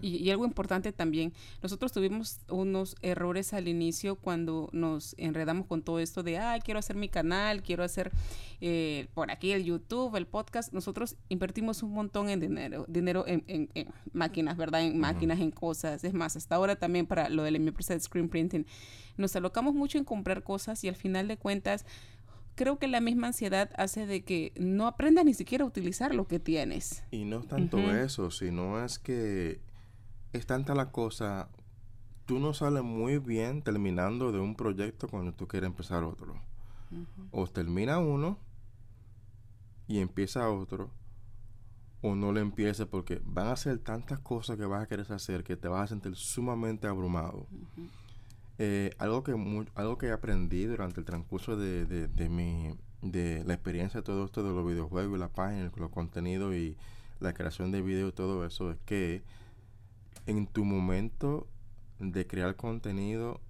y, 0.00 0.30
algo 0.30 0.44
importante 0.44 0.92
también, 0.92 1.32
nosotros 1.62 1.92
tuvimos 1.92 2.40
unos 2.48 2.96
errores 3.02 3.52
al 3.52 3.66
inicio 3.66 4.16
cuando 4.16 4.68
nos 4.72 5.14
enredamos 5.18 5.66
con 5.66 5.82
todo 5.82 5.98
esto 5.98 6.22
de, 6.22 6.38
ah, 6.38 6.58
quiero 6.64 6.78
hacer 6.78 6.96
mi 6.96 7.08
canal, 7.08 7.62
quiero 7.62 7.82
hacer 7.82 8.12
eh, 8.60 9.08
por 9.14 9.30
aquí 9.30 9.52
el 9.52 9.64
YouTube, 9.64 10.14
el 10.16 10.26
podcast. 10.26 10.72
Nosotros 10.72 11.16
invertimos 11.28 11.82
un 11.82 11.92
montón 11.92 12.28
en 12.28 12.40
dinero, 12.40 12.84
dinero 12.88 13.24
en, 13.26 13.68
máquinas, 14.12 14.56
¿verdad? 14.56 14.82
En 14.82 14.98
máquinas, 14.98 15.40
en 15.40 15.50
cosas. 15.50 16.04
Es 16.04 16.14
más, 16.14 16.36
hasta 16.36 16.54
ahora 16.54 16.76
también 16.76 17.06
para 17.06 17.28
lo 17.28 17.42
de 17.42 17.50
la 17.50 17.56
empresa 17.56 17.94
de 17.94 18.00
screen 18.00 18.28
printing, 18.28 18.66
nos 19.16 19.34
alocamos 19.36 19.74
mucho 19.74 19.98
en 19.98 20.04
comprar 20.04 20.42
cosas 20.42 20.82
y 20.84 20.88
al 20.88 20.96
final 20.96 21.28
de 21.28 21.36
cuentas 21.36 21.84
creo 22.60 22.78
que 22.78 22.88
la 22.88 23.00
misma 23.00 23.28
ansiedad 23.28 23.70
hace 23.78 24.04
de 24.04 24.22
que 24.22 24.52
no 24.60 24.86
aprendas 24.86 25.24
ni 25.24 25.32
siquiera 25.32 25.64
a 25.64 25.66
utilizar 25.66 26.14
lo 26.14 26.26
que 26.26 26.38
tienes. 26.38 27.02
Y 27.10 27.24
no 27.24 27.38
es 27.38 27.48
tanto 27.48 27.78
eso, 27.78 28.30
sino 28.30 28.84
es 28.84 28.98
que 28.98 29.62
es 30.34 30.44
tanta 30.44 30.74
la 30.74 30.92
cosa, 30.92 31.48
tú 32.26 32.38
no 32.38 32.52
sales 32.52 32.82
muy 32.82 33.16
bien 33.16 33.62
terminando 33.62 34.30
de 34.30 34.40
un 34.40 34.56
proyecto 34.56 35.08
cuando 35.08 35.32
tú 35.32 35.48
quieres 35.48 35.68
empezar 35.68 36.04
otro. 36.04 36.34
O 37.30 37.46
termina 37.46 37.98
uno 37.98 38.38
y 39.88 40.00
empieza 40.00 40.50
otro, 40.50 40.90
o 42.02 42.14
no 42.14 42.30
le 42.30 42.42
empieces 42.42 42.86
porque 42.86 43.22
van 43.24 43.46
a 43.46 43.56
ser 43.56 43.78
tantas 43.78 44.18
cosas 44.18 44.58
que 44.58 44.66
vas 44.66 44.82
a 44.82 44.86
querer 44.86 45.10
hacer 45.10 45.44
que 45.44 45.56
te 45.56 45.68
vas 45.68 45.84
a 45.84 45.86
sentir 45.86 46.14
sumamente 46.14 46.86
abrumado. 46.86 47.46
Eh, 48.62 48.90
algo, 48.98 49.24
que 49.24 49.32
algo 49.74 49.96
que 49.96 50.10
aprendí 50.10 50.66
durante 50.66 51.00
el 51.00 51.06
transcurso 51.06 51.56
de, 51.56 51.86
de, 51.86 52.28
mi, 52.28 52.74
de 53.00 53.42
la 53.44 53.54
experiencia 53.54 54.00
de 54.00 54.04
todo 54.04 54.26
esto 54.26 54.42
de 54.42 54.50
los 54.52 54.66
videojuegos 54.66 55.16
y 55.16 55.18
la 55.18 55.32
página, 55.32 55.72
los 55.74 55.88
contenidos 55.88 56.54
y 56.54 56.76
la 57.20 57.32
creación 57.32 57.70
de 57.70 57.80
video 57.80 58.08
y 58.08 58.12
todo 58.12 58.44
eso 58.44 58.70
es 58.70 58.76
que 58.84 59.22
en 60.26 60.46
tu 60.46 60.66
momento 60.66 61.48
de 62.00 62.26
crear 62.26 62.54
contenido 62.54 63.40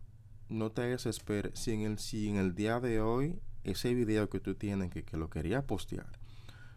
no 0.48 0.70
te 0.70 0.82
desesperes 0.82 1.58
si 1.58 1.72
en 1.72 1.80
el, 1.80 1.98
si 1.98 2.28
en 2.28 2.36
el 2.36 2.54
día 2.54 2.78
de 2.78 3.00
hoy 3.00 3.40
ese 3.64 3.92
video 3.94 4.30
que 4.30 4.38
tú 4.38 4.54
tienes 4.54 4.92
que, 4.92 5.02
que 5.02 5.16
lo 5.16 5.28
querías 5.28 5.64
postear 5.64 6.06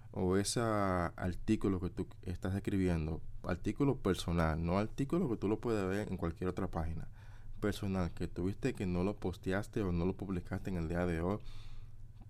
o 0.10 0.38
ese 0.38 0.60
artículo 0.60 1.80
que 1.80 1.92
tú 1.92 2.08
estás 2.24 2.56
escribiendo, 2.56 3.22
artículo 3.44 3.98
personal, 3.98 4.66
no 4.66 4.80
artículo 4.80 5.30
que 5.30 5.38
tú 5.38 5.48
lo 5.48 5.60
puedes 5.60 5.88
ver 5.88 6.12
en 6.12 6.18
cualquier 6.18 6.50
otra 6.50 6.68
página, 6.68 7.08
personal 7.64 8.12
que 8.12 8.28
tuviste 8.28 8.74
que 8.74 8.86
no 8.86 9.06
lo 9.06 9.16
posteaste 9.16 9.82
o 9.84 9.94
no 9.94 10.06
lo 10.06 10.18
publicaste 10.18 10.70
en 10.70 10.76
el 10.76 10.90
día 10.90 11.06
de 11.06 11.22
hoy, 11.22 11.38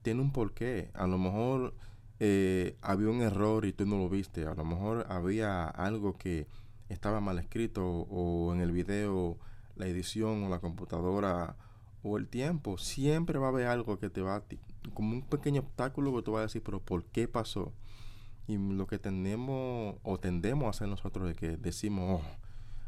tiene 0.03 0.21
un 0.21 0.31
porqué. 0.31 0.91
A 0.93 1.07
lo 1.07 1.17
mejor 1.17 1.73
eh, 2.19 2.77
había 2.83 3.09
un 3.09 3.21
error 3.21 3.65
y 3.65 3.73
tú 3.73 3.87
no 3.87 3.97
lo 3.97 4.09
viste, 4.09 4.45
a 4.45 4.53
lo 4.53 4.63
mejor 4.63 5.07
había 5.09 5.65
algo 5.65 6.19
que 6.19 6.45
estaba 6.87 7.19
mal 7.19 7.39
escrito 7.39 7.83
o 7.83 8.53
en 8.53 8.61
el 8.61 8.71
video 8.71 9.39
la 9.75 9.87
edición 9.87 10.43
o 10.43 10.49
la 10.49 10.59
computadora 10.59 11.55
o 12.03 12.17
el 12.19 12.27
tiempo, 12.27 12.77
siempre 12.77 13.39
va 13.39 13.47
a 13.47 13.49
haber 13.49 13.65
algo 13.65 13.97
que 13.97 14.11
te 14.11 14.21
va 14.21 14.35
a, 14.35 14.43
como 14.93 15.13
un 15.13 15.23
pequeño 15.23 15.61
obstáculo 15.61 16.15
que 16.15 16.21
tú 16.21 16.33
vas 16.33 16.41
a 16.41 16.43
decir, 16.43 16.61
pero 16.61 16.79
¿por 16.79 17.05
qué 17.05 17.27
pasó? 17.27 17.73
Y 18.45 18.57
lo 18.57 18.85
que 18.85 18.99
tenemos 18.99 19.95
o 20.03 20.19
tendemos 20.19 20.67
a 20.67 20.69
hacer 20.69 20.89
nosotros 20.89 21.31
es 21.31 21.37
que 21.37 21.57
decimos, 21.57 22.21
oh, 22.21 22.42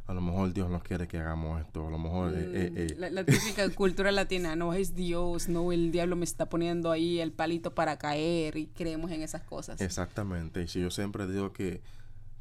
a 0.08 0.13
lo 0.13 0.22
mejor 0.22 0.54
Dios 0.54 0.70
no 0.70 0.82
quiere 0.82 1.08
que 1.08 1.18
hagamos 1.18 1.60
esto, 1.62 1.88
a 1.88 1.89
lo 1.89 1.98
mejor... 1.98 2.34
Eh, 2.36 2.50
eh, 2.54 2.70
Mm, 2.72 2.78
eh". 2.78 2.96
La, 2.98 3.10
la 3.10 3.24
típica 3.24 3.68
cultura 3.76 4.12
latina, 4.12 4.56
no 4.56 4.74
es 4.74 4.94
Dios, 4.94 5.50
no, 5.50 5.72
el 5.72 5.91
diablo 5.91 6.15
me 6.15 6.26
está 6.26 6.48
poniendo 6.48 6.91
ahí 6.91 7.20
el 7.20 7.32
palito 7.32 7.74
para 7.74 7.98
caer 7.98 8.56
y 8.56 8.68
creemos 8.68 9.12
en 9.12 9.24
esas 9.24 9.41
cosas. 9.41 9.82
Exactamente. 9.82 10.62
Y 10.62 10.68
si 10.68 10.80
yo 10.80 10.91
siempre 10.91 11.28
digo 11.28 11.54
que, 11.54 11.82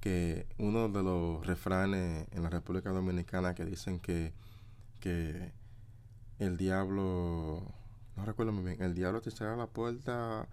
que 0.00 0.46
uno 0.58 0.90
de 0.90 1.02
los 1.02 1.46
refranes 1.46 2.26
en 2.32 2.42
la 2.42 2.50
República 2.50 2.90
Dominicana 2.90 3.54
que 3.54 3.64
dicen 3.64 3.98
que, 3.98 4.34
que 5.00 5.52
el 6.38 6.58
diablo, 6.58 7.62
no 8.16 8.24
recuerdo 8.26 8.52
muy 8.52 8.64
bien, 8.64 8.82
el 8.82 8.94
diablo 8.94 9.22
te 9.22 9.30
cerra 9.30 9.56
la 9.56 9.68
puerta. 9.68 10.48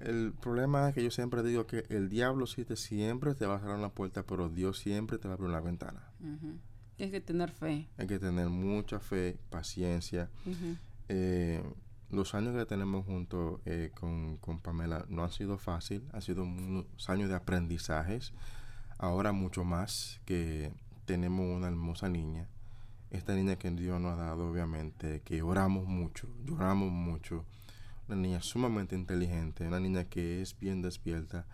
El 0.00 0.32
problema 0.32 0.88
es 0.88 0.94
que 0.94 1.04
yo 1.04 1.10
siempre 1.10 1.42
digo 1.42 1.66
que 1.66 1.84
el 1.90 2.08
diablo 2.08 2.46
te 2.46 2.76
siempre 2.76 3.34
te 3.34 3.46
va 3.46 3.56
a 3.56 3.60
cerrar 3.60 3.76
una 3.76 3.90
puerta, 3.90 4.24
pero 4.24 4.48
Dios 4.48 4.78
siempre 4.78 5.18
te 5.18 5.28
va 5.28 5.34
a 5.34 5.36
abrir 5.36 5.50
una 5.50 5.60
ventana. 5.60 6.10
Ujú. 6.20 6.58
Tienes 6.96 7.12
que 7.12 7.20
tener 7.20 7.50
fe. 7.50 7.88
Hay 7.98 8.06
que 8.06 8.18
tener 8.18 8.48
mucha 8.48 8.98
fe, 9.00 9.38
paciencia. 9.50 10.30
Eh, 11.08 11.62
los 12.10 12.34
años 12.34 12.54
que 12.56 12.66
tenemos 12.66 13.04
juntos 13.06 13.60
eh, 13.64 13.90
con, 13.98 14.36
con 14.38 14.60
Pamela 14.60 15.06
no 15.08 15.22
han 15.22 15.30
sido 15.30 15.58
fácil, 15.58 16.08
han 16.12 16.22
sido 16.22 16.42
unos 16.42 16.86
años 17.08 17.28
de 17.28 17.36
aprendizajes. 17.36 18.32
Ahora 18.98 19.32
mucho 19.32 19.64
más 19.64 20.20
que 20.24 20.72
tenemos 21.04 21.46
una 21.56 21.68
hermosa 21.68 22.08
niña. 22.08 22.48
Esta 23.10 23.34
niña 23.34 23.56
que 23.56 23.70
Dios 23.70 24.00
nos 24.00 24.12
ha 24.12 24.22
dado, 24.22 24.50
obviamente, 24.50 25.22
que 25.22 25.42
oramos 25.42 25.86
mucho, 25.86 26.28
lloramos 26.44 26.90
mucho. 26.92 27.44
Una 28.10 28.16
niña 28.22 28.42
sumamente 28.42 28.96
inteligente, 28.96 29.64
una 29.68 29.78
niña 29.78 30.04
que 30.04 30.42
es 30.42 30.58
bien 30.58 30.82
despierta. 30.82 31.46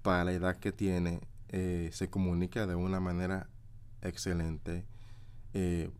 Para 0.00 0.24
la 0.24 0.32
edad 0.32 0.56
que 0.56 0.72
tiene, 0.72 1.20
eh, 1.50 1.90
se 1.92 2.08
comunica 2.08 2.66
de 2.66 2.74
una 2.76 2.98
manera 2.98 3.50
excelente. 4.00 4.86
Eh, 5.52 5.90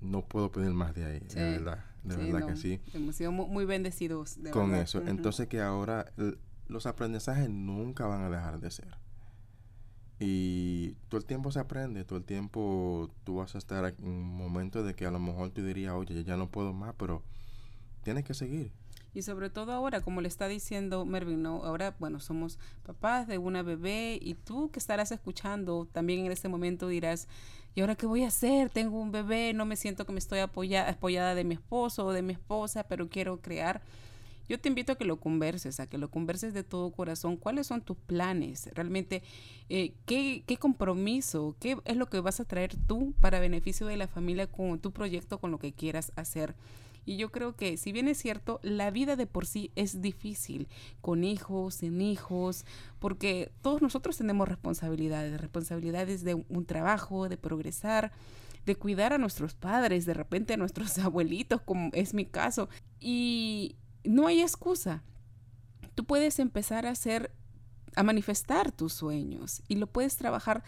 no 0.00 0.22
puedo 0.22 0.52
pedir 0.52 0.70
más 0.70 0.94
de 0.94 1.04
ahí, 1.04 1.20
Sí, 1.26 1.34
de 1.40 1.44
verdad, 1.44 1.84
de 2.04 2.14
Sí, 2.14 2.20
verdad 2.20 2.40
no, 2.40 2.46
que 2.46 2.56
sí 2.56 2.80
Hemos 2.94 3.16
sido 3.16 3.32
mu- 3.32 3.48
muy, 3.48 3.64
bendecidos. 3.64 4.36
de 4.40 4.52
con 4.52 4.68
verdad. 4.68 4.84
eso. 4.84 5.02
Entonces 5.06 5.48
que 5.48 5.60
ahora 5.60 6.12
los 6.68 6.86
aprendizajes 6.86 7.50
nunca 7.50 8.06
van 8.06 8.22
a 8.22 8.30
dejar 8.30 8.60
de 8.60 8.70
ser. 8.70 8.94
Y 10.18 10.92
todo 11.08 11.18
el 11.18 11.26
tiempo 11.26 11.50
se 11.52 11.58
aprende, 11.58 12.04
todo 12.04 12.18
el 12.18 12.24
tiempo 12.24 13.10
tú 13.24 13.36
vas 13.36 13.54
a 13.54 13.58
estar 13.58 13.84
en 13.98 14.06
un 14.08 14.22
momento 14.36 14.82
de 14.82 14.94
que 14.94 15.04
a 15.06 15.10
lo 15.10 15.18
mejor 15.18 15.50
tú 15.50 15.62
dirías, 15.62 15.92
oye, 15.92 16.24
ya 16.24 16.36
no 16.38 16.48
puedo 16.50 16.72
más, 16.72 16.94
pero 16.96 17.22
tienes 18.02 18.24
que 18.24 18.34
seguir. 18.34 18.72
Y 19.16 19.22
sobre 19.22 19.48
todo 19.48 19.72
ahora, 19.72 20.02
como 20.02 20.20
le 20.20 20.28
está 20.28 20.46
diciendo 20.46 21.06
Mervin, 21.06 21.40
¿no? 21.40 21.64
ahora, 21.64 21.96
bueno, 21.98 22.20
somos 22.20 22.58
papás 22.82 23.26
de 23.26 23.38
una 23.38 23.62
bebé 23.62 24.18
y 24.20 24.34
tú 24.34 24.70
que 24.70 24.78
estarás 24.78 25.10
escuchando 25.10 25.88
también 25.90 26.26
en 26.26 26.32
este 26.32 26.50
momento 26.50 26.86
dirás, 26.86 27.26
¿y 27.74 27.80
ahora 27.80 27.94
qué 27.94 28.04
voy 28.04 28.24
a 28.24 28.28
hacer? 28.28 28.68
Tengo 28.68 29.00
un 29.00 29.12
bebé, 29.12 29.54
no 29.54 29.64
me 29.64 29.76
siento 29.76 30.04
que 30.04 30.12
me 30.12 30.18
estoy 30.18 30.40
apoyada, 30.40 30.90
apoyada 30.90 31.34
de 31.34 31.44
mi 31.44 31.54
esposo 31.54 32.04
o 32.04 32.12
de 32.12 32.20
mi 32.20 32.34
esposa, 32.34 32.82
pero 32.88 33.08
quiero 33.08 33.40
crear. 33.40 33.80
Yo 34.50 34.60
te 34.60 34.68
invito 34.68 34.92
a 34.92 34.96
que 34.96 35.06
lo 35.06 35.18
converses, 35.18 35.80
a 35.80 35.86
que 35.86 35.96
lo 35.96 36.10
converses 36.10 36.52
de 36.52 36.62
todo 36.62 36.90
corazón. 36.90 37.38
¿Cuáles 37.38 37.68
son 37.68 37.80
tus 37.80 37.96
planes? 37.96 38.68
Realmente, 38.74 39.22
eh, 39.70 39.94
¿qué, 40.04 40.44
¿qué 40.46 40.58
compromiso? 40.58 41.56
¿Qué 41.58 41.78
es 41.86 41.96
lo 41.96 42.10
que 42.10 42.20
vas 42.20 42.38
a 42.38 42.44
traer 42.44 42.76
tú 42.86 43.14
para 43.22 43.40
beneficio 43.40 43.86
de 43.86 43.96
la 43.96 44.08
familia 44.08 44.46
con 44.46 44.78
tu 44.78 44.92
proyecto, 44.92 45.38
con 45.38 45.52
lo 45.52 45.58
que 45.58 45.72
quieras 45.72 46.12
hacer? 46.16 46.54
Y 47.06 47.16
yo 47.16 47.30
creo 47.30 47.54
que 47.54 47.76
si 47.76 47.92
bien 47.92 48.08
es 48.08 48.18
cierto, 48.18 48.58
la 48.62 48.90
vida 48.90 49.14
de 49.14 49.26
por 49.26 49.46
sí 49.46 49.70
es 49.76 50.02
difícil, 50.02 50.68
con 51.00 51.22
hijos, 51.22 51.76
sin 51.76 52.00
hijos, 52.00 52.66
porque 52.98 53.52
todos 53.62 53.80
nosotros 53.80 54.18
tenemos 54.18 54.48
responsabilidades, 54.48 55.40
responsabilidades 55.40 56.24
de 56.24 56.34
un 56.34 56.66
trabajo, 56.66 57.28
de 57.28 57.36
progresar, 57.36 58.10
de 58.66 58.74
cuidar 58.74 59.12
a 59.12 59.18
nuestros 59.18 59.54
padres, 59.54 60.04
de 60.04 60.14
repente 60.14 60.54
a 60.54 60.56
nuestros 60.56 60.98
abuelitos, 60.98 61.62
como 61.62 61.90
es 61.92 62.12
mi 62.12 62.26
caso. 62.26 62.68
Y 62.98 63.76
no 64.02 64.26
hay 64.26 64.40
excusa. 64.40 65.04
Tú 65.94 66.04
puedes 66.04 66.40
empezar 66.40 66.86
a 66.86 66.90
hacer, 66.90 67.30
a 67.94 68.02
manifestar 68.02 68.72
tus 68.72 68.92
sueños 68.92 69.62
y 69.68 69.76
lo 69.76 69.86
puedes 69.86 70.16
trabajar 70.16 70.64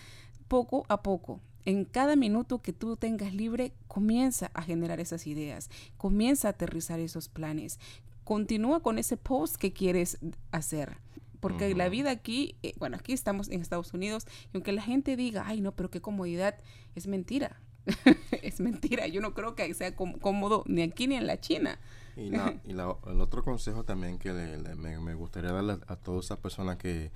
poco 0.46 0.86
a 0.88 1.02
poco. 1.02 1.40
En 1.64 1.84
cada 1.84 2.16
minuto 2.16 2.62
que 2.62 2.72
tú 2.72 2.96
tengas 2.96 3.34
libre, 3.34 3.72
comienza 3.88 4.50
a 4.54 4.62
generar 4.62 5.00
esas 5.00 5.26
ideas, 5.26 5.68
comienza 5.96 6.48
a 6.48 6.50
aterrizar 6.52 6.98
esos 7.00 7.28
planes, 7.28 7.78
continúa 8.24 8.80
con 8.80 8.98
ese 8.98 9.16
post 9.16 9.56
que 9.56 9.72
quieres 9.72 10.18
hacer. 10.50 10.96
Porque 11.40 11.74
la 11.74 11.88
vida 11.88 12.10
aquí, 12.10 12.56
eh, 12.64 12.74
bueno, 12.78 12.96
aquí 12.96 13.12
estamos 13.12 13.48
en 13.48 13.60
Estados 13.60 13.92
Unidos 13.94 14.26
y 14.52 14.56
aunque 14.56 14.72
la 14.72 14.82
gente 14.82 15.14
diga, 15.16 15.44
ay, 15.46 15.60
no, 15.60 15.72
pero 15.72 15.88
qué 15.90 16.00
comodidad, 16.00 16.56
es 16.96 17.06
mentira. 17.06 17.60
es 18.42 18.60
mentira. 18.60 19.06
Yo 19.06 19.20
no 19.20 19.34
creo 19.34 19.54
que 19.54 19.72
sea 19.74 19.94
cómodo 19.94 20.64
ni 20.66 20.82
aquí 20.82 21.06
ni 21.06 21.14
en 21.14 21.26
la 21.26 21.40
China. 21.40 21.78
Y, 22.16 22.30
la, 22.30 22.60
y 22.64 22.72
la- 22.72 22.96
el 23.06 23.20
otro 23.20 23.44
consejo 23.44 23.84
también 23.84 24.18
que 24.18 24.32
le- 24.32 24.58
le- 24.58 24.74
me, 24.74 24.98
me 24.98 25.14
gustaría 25.14 25.52
darle 25.52 25.74
a, 25.74 25.92
a 25.92 25.96
todas 25.96 26.24
esas 26.24 26.38
personas 26.38 26.76
que, 26.76 27.12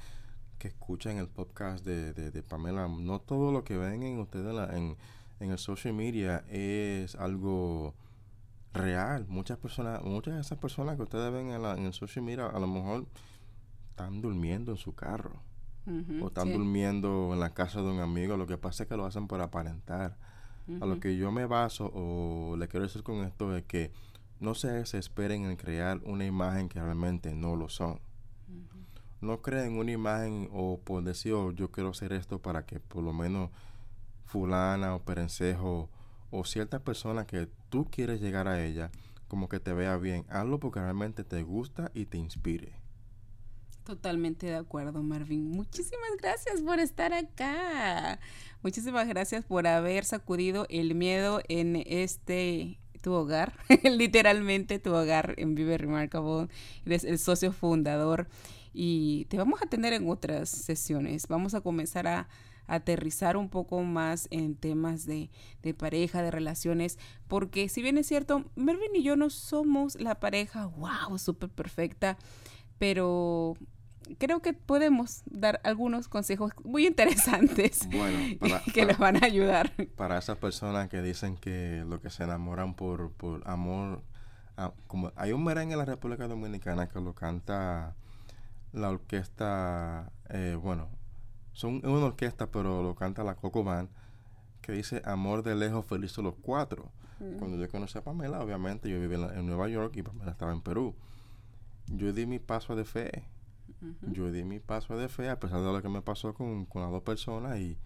que 0.62 0.68
escuchan 0.68 1.18
el 1.18 1.26
podcast 1.28 1.84
de, 1.84 2.12
de- 2.12 2.30
de 2.30 2.42
Pamela, 2.44 2.86
no 2.88 3.18
todo 3.20 3.50
lo 3.50 3.64
que 3.64 3.76
ven 3.76 4.04
en 4.04 4.20
ustedes 4.20 4.46
en, 4.46 4.56
la- 4.56 4.76
en, 4.76 4.96
en 5.40 5.50
el 5.50 5.58
social 5.58 5.92
media 5.92 6.44
es 6.48 7.16
algo 7.16 7.94
real. 8.72 9.26
Muchas 9.28 9.58
personas, 9.58 10.02
muchas 10.04 10.34
de 10.34 10.40
esas 10.40 10.58
personas 10.58 10.96
que 10.96 11.02
ustedes 11.02 11.32
ven 11.32 11.50
en, 11.50 11.62
la- 11.62 11.76
en 11.76 11.84
el 11.86 11.92
social 11.92 12.24
media 12.24 12.46
a 12.46 12.60
lo 12.60 12.66
mejor 12.68 13.06
están 13.90 14.22
durmiendo 14.22 14.70
en 14.72 14.78
su 14.78 14.94
carro 14.94 15.42
o 16.22 16.28
están 16.28 16.46
sí. 16.46 16.52
durmiendo 16.52 17.30
en 17.32 17.40
la 17.40 17.54
casa 17.54 17.82
de 17.82 17.90
un 17.90 17.98
amigo. 18.00 18.36
Lo 18.36 18.46
que 18.46 18.56
pasa 18.56 18.84
es 18.84 18.88
que 18.88 18.96
lo 18.96 19.04
hacen 19.04 19.26
por 19.26 19.40
aparentar. 19.40 20.16
A 20.80 20.86
lo 20.86 21.00
que 21.00 21.16
yo 21.16 21.32
me 21.32 21.44
baso 21.44 21.90
o 21.92 22.54
le 22.56 22.68
quiero 22.68 22.86
decir 22.86 23.02
con 23.02 23.16
esto 23.24 23.56
es 23.56 23.64
que 23.64 23.90
no 24.38 24.54
se 24.54 24.68
desesperen 24.70 25.44
en 25.44 25.56
crear 25.56 26.00
una 26.04 26.24
imagen 26.24 26.68
que 26.68 26.80
realmente 26.80 27.34
no 27.34 27.56
lo 27.56 27.68
son. 27.68 27.98
No 29.22 29.40
creen 29.40 29.78
una 29.78 29.92
imagen 29.92 30.50
o 30.52 30.78
por 30.78 31.02
decir, 31.02 31.32
"Oh, 31.32 31.52
yo 31.52 31.70
quiero 31.70 31.90
hacer 31.90 32.12
esto 32.12 32.40
para 32.40 32.66
que 32.66 32.80
por 32.80 33.02
lo 33.02 33.12
menos 33.12 33.50
fulana 34.26 34.94
o 34.94 35.02
perencejo 35.02 35.88
o 36.30 36.44
cierta 36.44 36.80
persona 36.80 37.26
que 37.26 37.48
tú 37.70 37.86
quieres 37.90 38.20
llegar 38.20 38.48
a 38.48 38.64
ella 38.64 38.90
como 39.32 39.48
que 39.48 39.60
te 39.60 39.72
vea 39.72 39.96
bien. 39.96 40.26
Hazlo 40.28 40.60
porque 40.60 40.78
realmente 40.78 41.24
te 41.24 41.42
gusta 41.42 41.90
y 41.94 42.04
te 42.04 42.18
inspire. 42.18 42.74
Totalmente 43.82 44.44
de 44.44 44.56
acuerdo, 44.56 45.02
Marvin. 45.02 45.50
Muchísimas 45.50 46.10
gracias 46.20 46.60
por 46.60 46.78
estar 46.78 47.14
acá. 47.14 48.20
Muchísimas 48.62 49.08
gracias 49.08 49.46
por 49.46 49.66
haber 49.66 50.04
sacudido 50.04 50.66
el 50.68 50.94
miedo 50.94 51.40
en 51.48 51.82
este 51.86 52.78
tu 53.00 53.12
hogar, 53.12 53.54
literalmente 53.84 54.78
tu 54.78 54.94
hogar 54.94 55.34
en 55.38 55.54
Vive 55.54 55.78
Remarkable. 55.78 56.48
Eres 56.84 57.04
el 57.04 57.18
socio 57.18 57.52
fundador 57.52 58.28
y 58.72 59.26
te 59.26 59.36
vamos 59.36 59.60
a 59.62 59.66
tener 59.66 59.92
en 59.92 60.08
otras 60.08 60.48
sesiones. 60.48 61.26
Vamos 61.28 61.54
a 61.54 61.60
comenzar 61.60 62.06
a, 62.06 62.28
a 62.66 62.74
aterrizar 62.76 63.36
un 63.36 63.48
poco 63.48 63.82
más 63.82 64.28
en 64.30 64.54
temas 64.54 65.04
de, 65.06 65.30
de 65.62 65.74
pareja, 65.74 66.22
de 66.22 66.30
relaciones, 66.30 66.98
porque 67.28 67.68
si 67.68 67.82
bien 67.82 67.98
es 67.98 68.06
cierto, 68.06 68.44
Mervin 68.56 68.94
y 68.94 69.02
yo 69.02 69.16
no 69.16 69.30
somos 69.30 70.00
la 70.00 70.20
pareja, 70.20 70.66
wow, 70.66 71.18
súper 71.18 71.48
perfecta, 71.50 72.16
pero 72.78 73.56
creo 74.18 74.40
que 74.42 74.52
podemos 74.52 75.22
dar 75.26 75.60
algunos 75.64 76.08
consejos 76.08 76.52
muy 76.64 76.86
interesantes 76.86 77.88
Bueno, 77.92 78.18
para, 78.40 78.60
que 78.64 78.72
para- 78.80 78.86
les 78.86 78.98
van 78.98 79.22
a 79.22 79.26
ayudar. 79.26 79.72
para 79.96 80.18
esas 80.18 80.38
personas 80.38 80.88
que 80.88 81.02
dicen 81.02 81.36
que 81.36 81.84
lo 81.86 82.00
que 82.00 82.10
se 82.10 82.24
enamoran 82.24 82.74
por, 82.74 83.12
por 83.12 83.42
amor, 83.48 84.02
ah, 84.56 84.72
como 84.86 85.12
hay 85.16 85.32
un 85.32 85.44
merengue 85.44 85.74
en 85.74 85.78
la 85.78 85.84
República 85.84 86.26
Dominicana 86.26 86.88
que 86.88 87.00
lo 87.00 87.14
canta 87.14 87.94
la 88.72 88.90
orquesta, 88.90 90.12
eh, 90.30 90.58
bueno, 90.60 90.88
son 91.52 91.76
es 91.76 91.84
una 91.84 92.06
orquesta 92.06 92.50
pero 92.50 92.82
lo 92.82 92.94
canta 92.94 93.22
la 93.24 93.34
Coco 93.36 93.62
Band, 93.64 93.88
que 94.60 94.72
dice 94.72 95.02
amor 95.04 95.42
de 95.42 95.54
lejos 95.54 95.84
felices 95.86 96.18
los 96.24 96.34
cuatro. 96.40 96.90
Cuando 97.38 97.56
yo 97.56 97.68
conocí 97.70 97.96
a 97.98 98.02
Pamela, 98.02 98.40
obviamente 98.40 98.88
yo 98.90 98.98
vivía 99.00 99.14
en, 99.16 99.22
la- 99.28 99.38
en 99.38 99.46
Nueva 99.46 99.68
York 99.68 99.94
y 99.96 100.02
Pamela 100.02 100.32
estaba 100.32 100.52
en 100.52 100.60
Perú. 100.60 100.94
Yo 101.86 102.12
di 102.12 102.26
mi 102.26 102.38
paso 102.38 102.74
de 102.74 102.84
fe 102.84 103.24
Yo 104.12 104.30
di 104.32 104.44
mi 104.44 104.58
paso 104.60 104.96
de 104.96 105.08
fe 105.08 105.28
a 105.30 105.38
pesar 105.40 105.60
de 105.60 105.72
lo 105.72 105.82
que 105.82 105.88
me 105.88 106.02
pasó 106.02 106.34
con, 106.34 106.64
con 106.66 106.82
las 106.82 106.90
dos 106.90 107.02
personas 107.02 107.58
y 107.58 107.76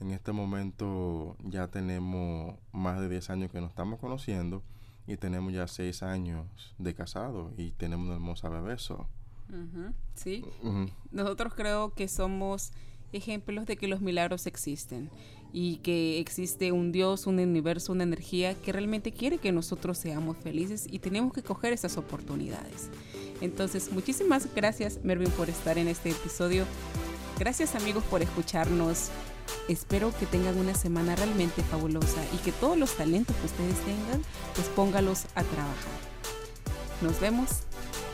en 0.00 0.10
este 0.12 0.30
momento 0.32 1.36
ya 1.44 1.68
tenemos 1.68 2.56
más 2.72 3.00
de 3.00 3.08
10 3.08 3.30
años 3.30 3.50
que 3.50 3.60
nos 3.60 3.70
estamos 3.70 3.98
conociendo 3.98 4.62
y 5.06 5.16
tenemos 5.16 5.52
ya 5.52 5.66
6 5.66 6.02
años 6.04 6.46
de 6.78 6.94
casado 6.94 7.52
y 7.56 7.72
tenemos 7.72 8.06
una 8.06 8.14
hermosa 8.14 8.48
bebé. 8.48 8.76
Sí. 10.14 10.44
Nosotros 11.10 11.54
creo 11.54 11.94
que 11.94 12.08
somos 12.08 12.72
ejemplos 13.12 13.66
de 13.66 13.76
que 13.76 13.88
los 13.88 14.00
milagros 14.00 14.46
existen 14.46 15.10
y 15.52 15.76
que 15.76 16.18
existe 16.18 16.72
un 16.72 16.92
Dios, 16.92 17.26
un 17.26 17.38
universo, 17.38 17.92
una 17.92 18.02
energía 18.02 18.54
que 18.54 18.72
realmente 18.72 19.12
quiere 19.12 19.38
que 19.38 19.52
nosotros 19.52 19.96
seamos 19.96 20.36
felices 20.36 20.86
y 20.90 20.98
tenemos 20.98 21.32
que 21.32 21.42
coger 21.42 21.72
esas 21.72 21.96
oportunidades. 21.96 22.90
Entonces, 23.40 23.92
muchísimas 23.92 24.52
gracias 24.54 25.00
Mervin 25.04 25.30
por 25.30 25.48
estar 25.48 25.78
en 25.78 25.88
este 25.88 26.10
episodio. 26.10 26.66
Gracias 27.38 27.74
amigos 27.74 28.04
por 28.04 28.20
escucharnos. 28.20 29.10
Espero 29.68 30.12
que 30.18 30.26
tengan 30.26 30.58
una 30.58 30.74
semana 30.74 31.16
realmente 31.16 31.62
fabulosa 31.62 32.22
y 32.34 32.38
que 32.38 32.52
todos 32.52 32.76
los 32.76 32.94
talentos 32.96 33.34
que 33.36 33.46
ustedes 33.46 33.78
tengan, 33.84 34.22
pues 34.54 34.66
póngalos 34.68 35.24
a 35.34 35.44
trabajar. 35.44 35.98
Nos 37.00 37.20
vemos 37.20 37.48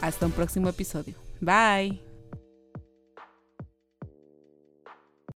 hasta 0.00 0.26
un 0.26 0.32
próximo 0.32 0.68
episodio. 0.68 1.23
Bye. 1.40 1.98